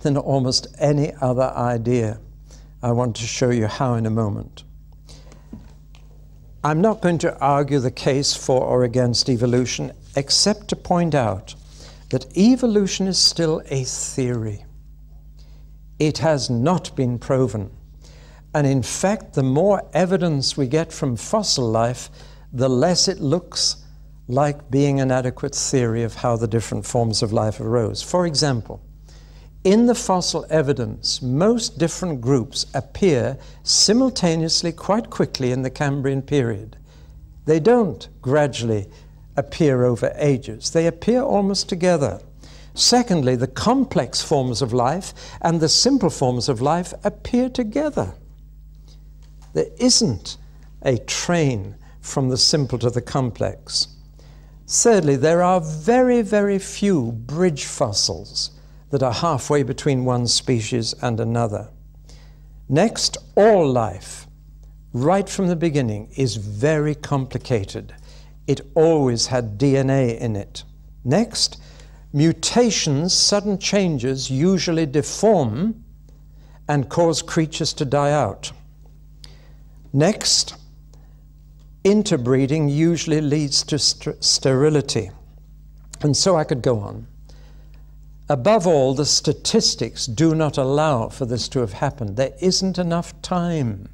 than 0.00 0.16
almost 0.16 0.66
any 0.78 1.12
other 1.20 1.52
idea. 1.54 2.18
I 2.82 2.92
want 2.92 3.16
to 3.16 3.26
show 3.26 3.50
you 3.50 3.66
how 3.66 3.92
in 3.92 4.06
a 4.06 4.10
moment. 4.10 4.64
I'm 6.64 6.80
not 6.80 7.02
going 7.02 7.18
to 7.18 7.38
argue 7.38 7.80
the 7.80 7.90
case 7.90 8.34
for 8.34 8.62
or 8.62 8.84
against 8.84 9.28
evolution, 9.28 9.92
except 10.16 10.68
to 10.68 10.76
point 10.76 11.14
out 11.14 11.54
that 12.08 12.34
evolution 12.34 13.08
is 13.08 13.18
still 13.18 13.60
a 13.66 13.84
theory. 13.84 14.64
It 16.02 16.18
has 16.18 16.50
not 16.50 16.96
been 16.96 17.20
proven. 17.20 17.70
And 18.52 18.66
in 18.66 18.82
fact, 18.82 19.34
the 19.34 19.44
more 19.44 19.88
evidence 19.94 20.56
we 20.56 20.66
get 20.66 20.92
from 20.92 21.14
fossil 21.14 21.70
life, 21.70 22.10
the 22.52 22.68
less 22.68 23.06
it 23.06 23.20
looks 23.20 23.76
like 24.26 24.68
being 24.68 24.98
an 24.98 25.12
adequate 25.12 25.54
theory 25.54 26.02
of 26.02 26.16
how 26.16 26.36
the 26.36 26.48
different 26.48 26.84
forms 26.84 27.22
of 27.22 27.32
life 27.32 27.60
arose. 27.60 28.02
For 28.02 28.26
example, 28.26 28.80
in 29.62 29.86
the 29.86 29.94
fossil 29.94 30.44
evidence, 30.50 31.22
most 31.22 31.78
different 31.78 32.20
groups 32.20 32.66
appear 32.74 33.38
simultaneously 33.62 34.72
quite 34.72 35.08
quickly 35.08 35.52
in 35.52 35.62
the 35.62 35.70
Cambrian 35.70 36.22
period. 36.22 36.76
They 37.44 37.60
don't 37.60 38.08
gradually 38.20 38.88
appear 39.36 39.84
over 39.84 40.12
ages, 40.16 40.72
they 40.72 40.88
appear 40.88 41.22
almost 41.22 41.68
together. 41.68 42.20
Secondly, 42.74 43.36
the 43.36 43.46
complex 43.46 44.22
forms 44.22 44.62
of 44.62 44.72
life 44.72 45.12
and 45.40 45.60
the 45.60 45.68
simple 45.68 46.10
forms 46.10 46.48
of 46.48 46.60
life 46.60 46.94
appear 47.04 47.48
together. 47.48 48.14
There 49.52 49.70
isn't 49.78 50.38
a 50.82 50.98
train 50.98 51.76
from 52.00 52.28
the 52.28 52.38
simple 52.38 52.78
to 52.78 52.90
the 52.90 53.02
complex. 53.02 53.88
Thirdly, 54.66 55.16
there 55.16 55.42
are 55.42 55.60
very, 55.60 56.22
very 56.22 56.58
few 56.58 57.12
bridge 57.12 57.64
fossils 57.64 58.50
that 58.90 59.02
are 59.02 59.12
halfway 59.12 59.62
between 59.62 60.04
one 60.04 60.26
species 60.26 60.94
and 61.02 61.20
another. 61.20 61.68
Next, 62.68 63.18
all 63.36 63.70
life, 63.70 64.26
right 64.92 65.28
from 65.28 65.48
the 65.48 65.56
beginning, 65.56 66.10
is 66.16 66.36
very 66.36 66.94
complicated. 66.94 67.94
It 68.46 68.60
always 68.74 69.26
had 69.26 69.58
DNA 69.58 70.18
in 70.18 70.36
it. 70.36 70.64
Next, 71.04 71.60
mutations, 72.12 73.12
sudden 73.12 73.58
changes, 73.58 74.30
usually 74.30 74.86
deform 74.86 75.84
and 76.68 76.88
cause 76.88 77.22
creatures 77.22 77.72
to 77.74 77.84
die 77.84 78.12
out. 78.12 78.52
Next, 79.92 80.54
interbreeding 81.84 82.68
usually 82.68 83.20
leads 83.20 83.62
to 83.64 83.78
st- 83.78 84.22
sterility. 84.22 85.10
And 86.02 86.16
so 86.16 86.36
I 86.36 86.44
could 86.44 86.62
go 86.62 86.80
on. 86.80 87.06
Above 88.28 88.66
all, 88.66 88.94
the 88.94 89.04
statistics 89.04 90.06
do 90.06 90.34
not 90.34 90.56
allow 90.56 91.08
for 91.08 91.26
this 91.26 91.48
to 91.48 91.60
have 91.60 91.74
happened. 91.74 92.16
There 92.16 92.32
isn't 92.40 92.78
enough 92.78 93.20
time. 93.20 93.88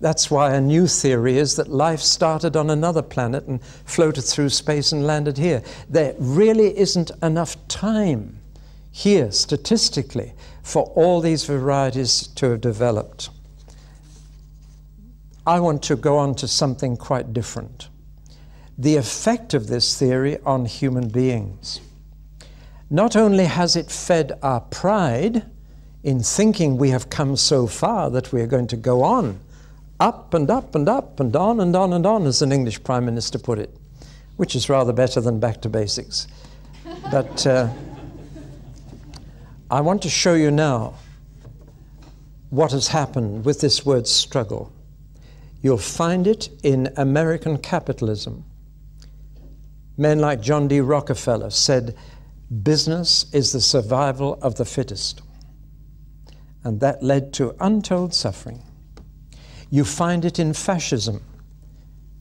That's 0.00 0.30
why 0.30 0.54
a 0.54 0.60
new 0.60 0.86
theory 0.86 1.38
is 1.38 1.56
that 1.56 1.68
life 1.68 2.00
started 2.00 2.56
on 2.56 2.70
another 2.70 3.02
planet 3.02 3.46
and 3.46 3.62
floated 3.62 4.22
through 4.22 4.50
space 4.50 4.92
and 4.92 5.06
landed 5.06 5.38
here. 5.38 5.62
There 5.88 6.14
really 6.18 6.78
isn't 6.78 7.10
enough 7.22 7.56
time 7.68 8.38
here, 8.92 9.32
statistically, 9.32 10.34
for 10.62 10.84
all 10.94 11.20
these 11.20 11.44
varieties 11.44 12.28
to 12.36 12.50
have 12.50 12.60
developed. 12.60 13.30
I 15.46 15.60
want 15.60 15.82
to 15.84 15.96
go 15.96 16.18
on 16.18 16.34
to 16.36 16.48
something 16.48 16.96
quite 16.96 17.32
different 17.32 17.88
the 18.78 18.96
effect 18.96 19.54
of 19.54 19.66
this 19.66 19.98
theory 19.98 20.38
on 20.46 20.64
human 20.64 21.08
beings. 21.08 21.80
Not 22.88 23.16
only 23.16 23.44
has 23.46 23.74
it 23.74 23.90
fed 23.90 24.38
our 24.40 24.60
pride 24.60 25.44
in 26.04 26.22
thinking 26.22 26.78
we 26.78 26.90
have 26.90 27.10
come 27.10 27.34
so 27.34 27.66
far 27.66 28.08
that 28.10 28.32
we 28.32 28.40
are 28.40 28.46
going 28.46 28.68
to 28.68 28.76
go 28.76 29.02
on, 29.02 29.40
up 30.00 30.34
and 30.34 30.50
up 30.50 30.74
and 30.74 30.88
up 30.88 31.20
and 31.20 31.34
on 31.34 31.60
and 31.60 31.74
on 31.74 31.92
and 31.92 32.06
on, 32.06 32.26
as 32.26 32.42
an 32.42 32.52
English 32.52 32.82
Prime 32.84 33.04
Minister 33.04 33.38
put 33.38 33.58
it, 33.58 33.76
which 34.36 34.54
is 34.54 34.68
rather 34.68 34.92
better 34.92 35.20
than 35.20 35.40
back 35.40 35.60
to 35.62 35.68
basics. 35.68 36.26
but 37.10 37.46
uh, 37.46 37.68
I 39.70 39.80
want 39.80 40.02
to 40.02 40.08
show 40.08 40.34
you 40.34 40.50
now 40.50 40.94
what 42.50 42.72
has 42.72 42.88
happened 42.88 43.44
with 43.44 43.60
this 43.60 43.84
word 43.84 44.06
struggle. 44.06 44.72
You'll 45.60 45.78
find 45.78 46.26
it 46.26 46.48
in 46.62 46.92
American 46.96 47.58
capitalism. 47.58 48.44
Men 49.96 50.20
like 50.20 50.40
John 50.40 50.68
D. 50.68 50.80
Rockefeller 50.80 51.50
said, 51.50 51.96
Business 52.62 53.26
is 53.34 53.52
the 53.52 53.60
survival 53.60 54.38
of 54.40 54.54
the 54.54 54.64
fittest. 54.64 55.20
And 56.64 56.80
that 56.80 57.02
led 57.02 57.32
to 57.34 57.54
untold 57.60 58.14
suffering. 58.14 58.62
You 59.70 59.84
find 59.84 60.24
it 60.24 60.38
in 60.38 60.54
fascism. 60.54 61.22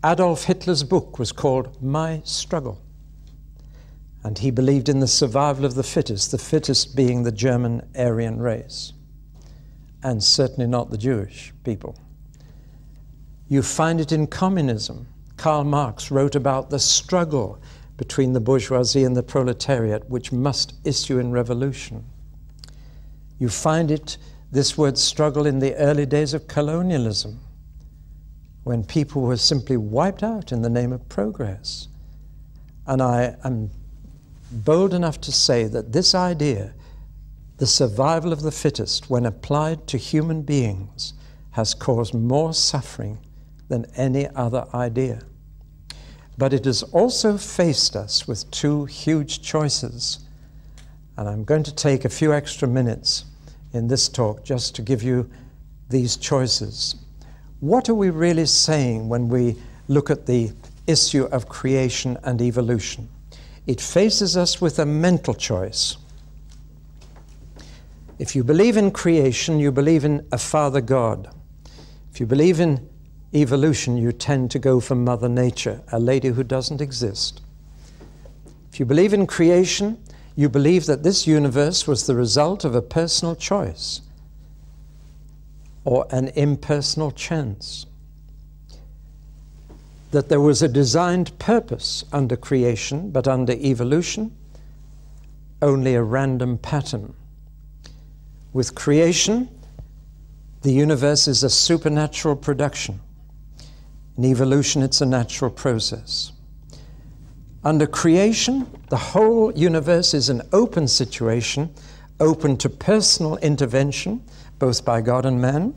Adolf 0.05 0.43
Hitler's 0.43 0.83
book 0.83 1.17
was 1.17 1.31
called 1.31 1.81
My 1.81 2.21
Struggle. 2.25 2.81
And 4.23 4.37
he 4.37 4.51
believed 4.51 4.89
in 4.89 4.99
the 4.99 5.07
survival 5.07 5.63
of 5.63 5.75
the 5.75 5.83
fittest, 5.83 6.31
the 6.31 6.37
fittest 6.37 6.95
being 6.95 7.23
the 7.23 7.31
German 7.31 7.87
Aryan 7.97 8.39
race, 8.39 8.91
and 10.03 10.21
certainly 10.21 10.67
not 10.67 10.91
the 10.91 10.97
Jewish 10.97 11.53
people. 11.63 11.97
You 13.47 13.61
find 13.61 14.01
it 14.01 14.11
in 14.11 14.27
communism. 14.27 15.07
Karl 15.37 15.63
Marx 15.63 16.11
wrote 16.11 16.35
about 16.35 16.69
the 16.69 16.79
struggle 16.79 17.61
between 17.95 18.33
the 18.33 18.41
bourgeoisie 18.41 19.05
and 19.05 19.15
the 19.15 19.23
proletariat, 19.23 20.09
which 20.09 20.31
must 20.33 20.73
issue 20.83 21.19
in 21.19 21.31
revolution. 21.31 22.03
You 23.39 23.49
find 23.49 23.89
it, 23.89 24.17
this 24.51 24.77
word 24.77 24.97
struggle, 24.97 25.45
in 25.45 25.59
the 25.59 25.75
early 25.75 26.05
days 26.05 26.33
of 26.33 26.47
colonialism, 26.47 27.39
when 28.63 28.83
people 28.83 29.21
were 29.21 29.37
simply 29.37 29.77
wiped 29.77 30.23
out 30.23 30.51
in 30.51 30.61
the 30.61 30.69
name 30.69 30.91
of 30.93 31.07
progress. 31.09 31.87
And 32.85 33.01
I 33.01 33.35
am 33.43 33.69
bold 34.51 34.93
enough 34.93 35.19
to 35.21 35.31
say 35.31 35.65
that 35.65 35.91
this 35.91 36.15
idea, 36.15 36.73
the 37.57 37.67
survival 37.67 38.31
of 38.31 38.41
the 38.41 38.51
fittest, 38.51 39.09
when 39.09 39.25
applied 39.25 39.87
to 39.87 39.97
human 39.97 40.41
beings, 40.41 41.13
has 41.51 41.73
caused 41.73 42.13
more 42.13 42.53
suffering 42.53 43.19
than 43.67 43.85
any 43.95 44.27
other 44.29 44.65
idea. 44.73 45.21
But 46.37 46.53
it 46.53 46.65
has 46.65 46.83
also 46.83 47.37
faced 47.37 47.95
us 47.95 48.27
with 48.27 48.49
two 48.51 48.85
huge 48.85 49.41
choices. 49.41 50.19
And 51.17 51.27
I'm 51.27 51.43
going 51.43 51.63
to 51.63 51.73
take 51.73 52.05
a 52.05 52.09
few 52.09 52.31
extra 52.31 52.67
minutes 52.67 53.25
in 53.73 53.87
this 53.87 54.09
talk 54.09 54.43
just 54.43 54.75
to 54.75 54.81
give 54.81 55.03
you 55.03 55.29
these 55.89 56.17
choices. 56.17 56.95
What 57.59 57.89
are 57.89 57.95
we 57.95 58.09
really 58.09 58.45
saying 58.45 59.09
when 59.09 59.29
we 59.29 59.55
look 59.87 60.09
at 60.09 60.25
the 60.25 60.51
issue 60.85 61.25
of 61.25 61.49
creation 61.49 62.17
and 62.23 62.41
evolution? 62.41 63.09
It 63.65 63.81
faces 63.81 64.37
us 64.37 64.61
with 64.61 64.79
a 64.79 64.85
mental 64.85 65.33
choice. 65.33 65.97
If 68.19 68.35
you 68.35 68.43
believe 68.43 68.77
in 68.77 68.91
creation, 68.91 69.59
you 69.59 69.71
believe 69.71 70.05
in 70.05 70.25
a 70.31 70.37
Father 70.37 70.81
God. 70.81 71.29
If 72.11 72.19
you 72.19 72.25
believe 72.25 72.59
in 72.59 72.87
evolution, 73.33 73.97
you 73.97 74.11
tend 74.11 74.51
to 74.51 74.59
go 74.59 74.79
for 74.79 74.95
Mother 74.95 75.29
Nature, 75.29 75.81
a 75.91 75.99
lady 75.99 76.29
who 76.29 76.43
doesn't 76.43 76.81
exist. 76.81 77.41
If 78.71 78.79
you 78.79 78.85
believe 78.85 79.13
in 79.13 79.27
creation, 79.27 80.01
you 80.37 80.47
believe 80.47 80.85
that 80.85 81.03
this 81.03 81.27
universe 81.27 81.85
was 81.85 82.05
the 82.05 82.15
result 82.15 82.63
of 82.63 82.75
a 82.75 82.81
personal 82.81 83.35
choice 83.35 84.01
or 85.83 86.05
an 86.11 86.29
impersonal 86.29 87.11
chance. 87.11 87.87
that 90.11 90.29
there 90.29 90.41
was 90.41 90.61
a 90.61 90.67
designed 90.67 91.37
purpose 91.37 92.05
under 92.13 92.35
creation, 92.35 93.11
but 93.11 93.27
under 93.27 93.53
evolution, 93.53 94.35
only 95.61 95.95
a 95.95 96.03
random 96.03 96.57
pattern. 96.57 97.13
With 98.53 98.73
creation, 98.73 99.49
the 100.61 100.71
universe 100.71 101.27
is 101.27 101.43
a 101.43 101.49
supernatural 101.49 102.35
production. 102.35 102.99
In 104.17 104.25
evolution, 104.25 104.81
it's 104.81 105.01
a 105.01 105.05
natural 105.05 105.51
process. 105.51 106.31
Under 107.67 107.85
creation, 107.85 108.65
the 108.87 108.95
whole 108.95 109.51
universe 109.51 110.13
is 110.13 110.29
an 110.29 110.41
open 110.53 110.87
situation, 110.87 111.69
open 112.17 112.55
to 112.55 112.69
personal 112.69 113.35
intervention, 113.39 114.23
both 114.57 114.85
by 114.85 115.01
God 115.01 115.25
and 115.25 115.41
man. 115.41 115.75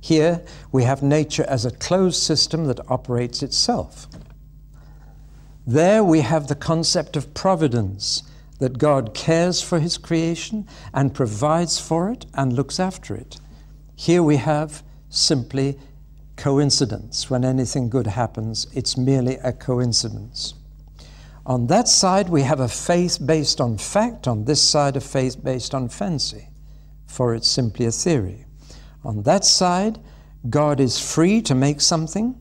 Here, 0.00 0.42
we 0.72 0.82
have 0.82 1.00
nature 1.00 1.44
as 1.46 1.64
a 1.64 1.70
closed 1.70 2.20
system 2.20 2.64
that 2.64 2.80
operates 2.90 3.44
itself. 3.44 4.08
There, 5.64 6.02
we 6.02 6.22
have 6.22 6.48
the 6.48 6.56
concept 6.56 7.16
of 7.16 7.32
providence, 7.32 8.24
that 8.58 8.76
God 8.76 9.14
cares 9.14 9.62
for 9.62 9.78
his 9.78 9.96
creation 9.96 10.66
and 10.92 11.14
provides 11.14 11.78
for 11.78 12.10
it 12.10 12.26
and 12.34 12.52
looks 12.52 12.80
after 12.80 13.14
it. 13.14 13.38
Here 13.94 14.24
we 14.24 14.38
have 14.38 14.82
simply 15.10 15.78
coincidence. 16.34 17.30
When 17.30 17.44
anything 17.44 17.88
good 17.88 18.08
happens, 18.08 18.66
it's 18.74 18.96
merely 18.96 19.36
a 19.44 19.52
coincidence. 19.52 20.54
On 21.44 21.66
that 21.66 21.88
side, 21.88 22.28
we 22.28 22.42
have 22.42 22.60
a 22.60 22.68
faith 22.68 23.18
based 23.24 23.60
on 23.60 23.76
fact. 23.76 24.28
On 24.28 24.44
this 24.44 24.62
side, 24.62 24.96
a 24.96 25.00
faith 25.00 25.42
based 25.42 25.74
on 25.74 25.88
fancy, 25.88 26.48
for 27.06 27.34
it's 27.34 27.48
simply 27.48 27.86
a 27.86 27.90
theory. 27.90 28.44
On 29.04 29.22
that 29.22 29.44
side, 29.44 29.98
God 30.48 30.78
is 30.78 31.00
free 31.00 31.42
to 31.42 31.54
make 31.54 31.80
something 31.80 32.38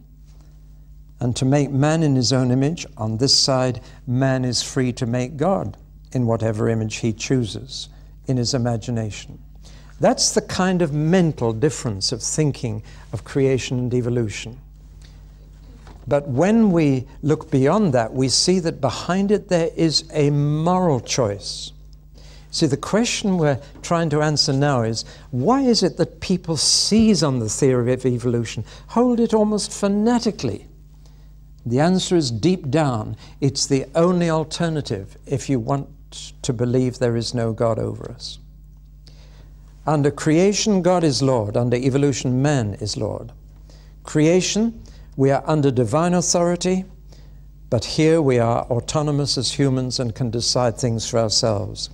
and 1.20 1.36
to 1.36 1.46
make 1.46 1.72
man 1.72 2.04
in 2.04 2.16
his 2.16 2.32
own 2.32 2.52
image. 2.52 2.86
On 2.98 3.18
this 3.18 3.38
side, 3.38 3.82
man 4.06 4.46
is 4.46 4.62
free 4.62 4.94
to 4.94 5.06
make 5.06 5.38
God 5.38 5.78
in 6.12 6.28
whatever 6.28 6.70
image 6.70 6.98
he 6.98 7.14
chooses 7.14 7.90
in 8.28 8.38
his 8.38 8.54
imagination. 8.54 9.40
That's 10.00 10.34
the 10.34 10.42
kind 10.42 10.82
of 10.82 10.94
mental 10.94 11.54
difference 11.54 12.12
of 12.12 12.22
thinking 12.22 12.84
of 13.14 13.24
creation 13.24 13.78
and 13.78 13.94
evolution. 13.94 14.60
But 16.12 16.28
when 16.28 16.74
we 16.74 17.08
look 17.22 17.50
beyond 17.50 17.94
that, 17.94 18.12
we 18.12 18.28
see 18.28 18.60
that 18.60 18.82
behind 18.82 19.32
it 19.32 19.48
there 19.48 19.70
is 19.78 20.04
a 20.12 20.30
moral 20.30 21.00
choice. 21.00 21.72
See, 22.52 22.66
the 22.66 22.76
question 22.76 23.38
we're 23.38 23.62
trying 23.82 24.10
to 24.10 24.22
answer 24.22 24.52
now 24.52 24.82
is 24.82 25.06
why 25.30 25.62
is 25.62 25.84
it 25.84 25.96
that 25.96 26.20
people 26.20 26.58
seize 26.58 27.24
on 27.24 27.40
the 27.40 27.48
theory 27.48 27.94
of 27.94 28.06
evolution, 28.06 28.66
hold 28.88 29.22
it 29.22 29.34
almost 29.34 29.72
fanatically? 29.72 30.68
The 31.66 31.80
answer 31.80 32.18
is 32.18 32.30
deep 32.30 32.70
down. 32.70 33.16
It's 33.40 33.66
the 33.66 33.86
only 33.96 34.30
alternative 34.30 35.16
if 35.26 35.50
you 35.50 35.62
want 35.62 35.88
to 36.42 36.52
believe 36.52 37.00
there 37.00 37.16
is 37.16 37.34
no 37.34 37.54
God 37.54 37.80
over 37.80 38.12
us. 38.12 38.38
Under 39.88 40.12
creation, 40.12 40.82
God 40.82 41.06
is 41.06 41.22
Lord. 41.22 41.56
Under 41.56 41.78
evolution, 41.78 42.42
man 42.42 42.74
is 42.82 42.98
Lord. 42.98 43.32
Creation, 44.04 44.84
we 45.16 45.32
are 45.32 45.44
under 45.46 45.72
divine 45.72 46.14
authority, 46.14 46.86
but 47.70 47.86
here 47.86 48.22
we 48.22 48.40
are 48.40 48.64
autonomous 48.64 49.38
as 49.38 49.54
humans 49.54 50.00
and 50.00 50.16
can 50.16 50.30
decide 50.30 50.78
things 50.78 51.10
for 51.10 51.20
ourselves. 51.20 51.90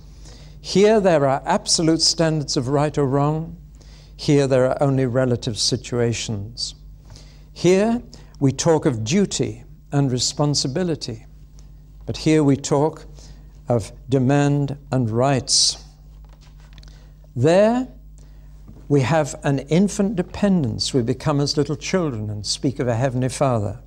Here 0.60 1.00
there 1.00 1.26
are 1.26 1.42
absolute 1.44 2.02
standards 2.02 2.56
of 2.56 2.68
right 2.68 2.96
or 2.98 3.06
wrong. 3.06 3.56
Here 4.16 4.46
there 4.46 4.66
are 4.66 4.82
only 4.82 5.06
relative 5.06 5.58
situations. 5.58 6.74
Here 7.52 8.02
we 8.40 8.52
talk 8.52 8.86
of 8.86 9.04
duty 9.04 9.64
and 9.92 10.10
responsibility, 10.12 11.26
but 12.06 12.16
here 12.16 12.42
we 12.44 12.56
talk 12.56 13.06
of 13.68 13.92
demand 14.08 14.76
and 14.90 15.10
rights. 15.10 15.84
There, 17.36 17.88
we 18.88 19.02
have 19.02 19.34
an 19.42 19.60
infant 19.60 20.16
dependence. 20.16 20.94
We 20.94 21.02
become 21.02 21.40
as 21.40 21.56
little 21.56 21.76
children 21.76 22.30
and 22.30 22.44
speak 22.44 22.78
of 22.78 22.88
a 22.88 22.96
Heavenly 22.96 23.28
Father. 23.28 23.80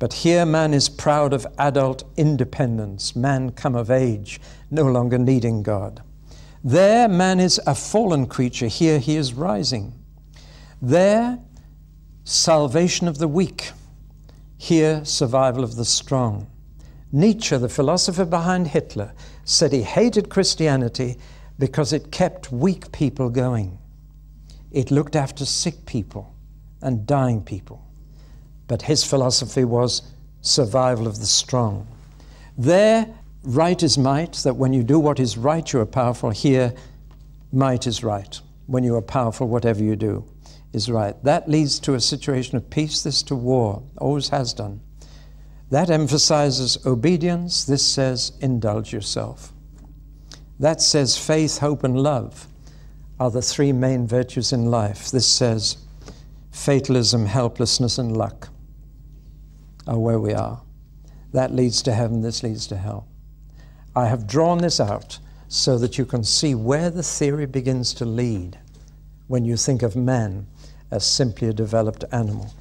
But 0.00 0.12
here, 0.12 0.44
man 0.44 0.74
is 0.74 0.88
proud 0.88 1.32
of 1.32 1.46
adult 1.56 2.02
independence, 2.16 3.14
man 3.14 3.52
come 3.52 3.76
of 3.76 3.90
age, 3.90 4.40
no 4.70 4.84
longer 4.84 5.18
needing 5.18 5.62
God. 5.62 6.02
There, 6.64 7.08
man 7.08 7.38
is 7.38 7.60
a 7.66 7.74
fallen 7.74 8.26
creature. 8.26 8.66
Here, 8.66 8.98
he 8.98 9.16
is 9.16 9.34
rising. 9.34 9.94
There, 10.82 11.38
salvation 12.24 13.06
of 13.06 13.18
the 13.18 13.28
weak. 13.28 13.70
Here, 14.58 15.04
survival 15.04 15.62
of 15.62 15.76
the 15.76 15.84
strong. 15.84 16.48
Nietzsche, 17.12 17.56
the 17.56 17.68
philosopher 17.68 18.24
behind 18.24 18.68
Hitler, 18.68 19.12
said 19.44 19.72
he 19.72 19.82
hated 19.82 20.28
Christianity 20.28 21.18
because 21.58 21.92
it 21.92 22.10
kept 22.10 22.50
weak 22.50 22.90
people 22.90 23.30
going. 23.30 23.78
It 24.74 24.90
looked 24.90 25.14
after 25.14 25.44
sick 25.44 25.86
people 25.86 26.34
and 26.82 27.06
dying 27.06 27.44
people. 27.44 27.80
But 28.66 28.82
his 28.82 29.04
philosophy 29.04 29.64
was 29.64 30.02
survival 30.40 31.06
of 31.06 31.20
the 31.20 31.26
strong. 31.26 31.86
There, 32.58 33.06
right 33.44 33.80
is 33.80 33.96
might, 33.96 34.32
that 34.38 34.56
when 34.56 34.72
you 34.72 34.82
do 34.82 34.98
what 34.98 35.20
is 35.20 35.38
right, 35.38 35.72
you 35.72 35.78
are 35.78 35.86
powerful. 35.86 36.30
Here, 36.30 36.74
might 37.52 37.86
is 37.86 38.02
right. 38.02 38.40
When 38.66 38.82
you 38.82 38.96
are 38.96 39.02
powerful, 39.02 39.46
whatever 39.46 39.80
you 39.80 39.94
do 39.94 40.24
is 40.72 40.90
right. 40.90 41.14
That 41.22 41.48
leads 41.48 41.78
to 41.80 41.94
a 41.94 42.00
situation 42.00 42.56
of 42.56 42.68
peace, 42.68 43.00
this 43.00 43.22
to 43.24 43.36
war, 43.36 43.80
always 43.98 44.30
has 44.30 44.52
done. 44.52 44.80
That 45.70 45.88
emphasizes 45.88 46.84
obedience. 46.84 47.64
This 47.64 47.86
says, 47.86 48.32
indulge 48.40 48.92
yourself. 48.92 49.52
That 50.58 50.82
says, 50.82 51.16
faith, 51.16 51.58
hope, 51.58 51.84
and 51.84 51.96
love 51.96 52.48
are 53.24 53.30
the 53.30 53.40
three 53.40 53.72
main 53.72 54.06
virtues 54.06 54.52
in 54.52 54.70
life. 54.70 55.10
This 55.10 55.26
says, 55.26 55.78
fatalism, 56.50 57.24
helplessness, 57.24 57.96
and 57.96 58.14
luck 58.14 58.50
are 59.86 59.98
where 59.98 60.20
we 60.20 60.34
are. 60.34 60.60
That 61.32 61.50
leads 61.50 61.80
to 61.84 61.94
heaven, 61.94 62.20
this 62.20 62.42
leads 62.42 62.66
to 62.66 62.76
hell. 62.76 63.08
I 63.96 64.08
have 64.08 64.26
drawn 64.26 64.58
this 64.58 64.78
out 64.78 65.18
so 65.48 65.78
that 65.78 65.96
you 65.96 66.04
can 66.04 66.22
see 66.22 66.54
where 66.54 66.90
the 66.90 67.02
theory 67.02 67.46
begins 67.46 67.94
to 67.94 68.04
lead 68.04 68.58
when 69.28 69.46
you 69.46 69.56
think 69.56 69.82
of 69.82 69.96
man 69.96 70.46
as 70.90 71.06
simply 71.06 71.48
a 71.48 71.54
developed 71.54 72.04
animal. 72.12 72.52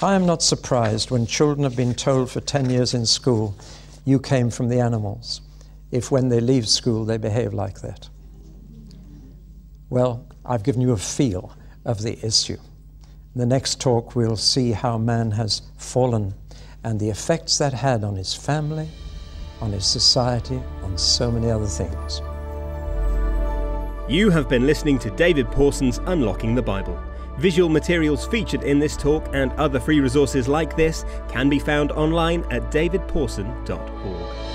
I 0.00 0.14
am 0.14 0.24
not 0.24 0.40
surprised 0.40 1.10
when 1.10 1.26
children 1.26 1.64
have 1.64 1.74
been 1.74 1.94
told 1.94 2.30
for 2.30 2.40
10 2.40 2.70
years 2.70 2.94
in 2.94 3.06
school, 3.06 3.56
you 4.04 4.20
came 4.20 4.50
from 4.50 4.68
the 4.68 4.78
animals, 4.78 5.40
if 5.90 6.12
when 6.12 6.28
they 6.28 6.38
leave 6.38 6.68
school 6.68 7.04
they 7.04 7.18
behave 7.18 7.52
like 7.52 7.80
that. 7.80 8.08
Well, 9.92 10.24
I've 10.46 10.62
given 10.62 10.80
you 10.80 10.92
a 10.92 10.96
feel 10.96 11.54
of 11.84 12.00
the 12.00 12.18
issue. 12.24 12.56
In 13.34 13.38
the 13.38 13.44
next 13.44 13.78
talk, 13.78 14.16
we'll 14.16 14.38
see 14.38 14.72
how 14.72 14.96
man 14.96 15.32
has 15.32 15.60
fallen 15.76 16.32
and 16.82 16.98
the 16.98 17.10
effects 17.10 17.58
that 17.58 17.74
had 17.74 18.02
on 18.02 18.16
his 18.16 18.32
family, 18.32 18.88
on 19.60 19.70
his 19.72 19.84
society, 19.84 20.62
on 20.82 20.96
so 20.96 21.30
many 21.30 21.50
other 21.50 21.66
things. 21.66 22.22
You 24.08 24.30
have 24.30 24.48
been 24.48 24.66
listening 24.66 24.98
to 25.00 25.10
David 25.10 25.52
Pawson's 25.52 25.98
Unlocking 26.06 26.54
the 26.54 26.62
Bible. 26.62 26.98
Visual 27.36 27.68
materials 27.68 28.26
featured 28.26 28.62
in 28.62 28.78
this 28.78 28.96
talk 28.96 29.28
and 29.34 29.52
other 29.52 29.78
free 29.78 30.00
resources 30.00 30.48
like 30.48 30.74
this 30.74 31.04
can 31.28 31.50
be 31.50 31.58
found 31.58 31.92
online 31.92 32.44
at 32.50 32.70
davidpawson.org. 32.70 34.51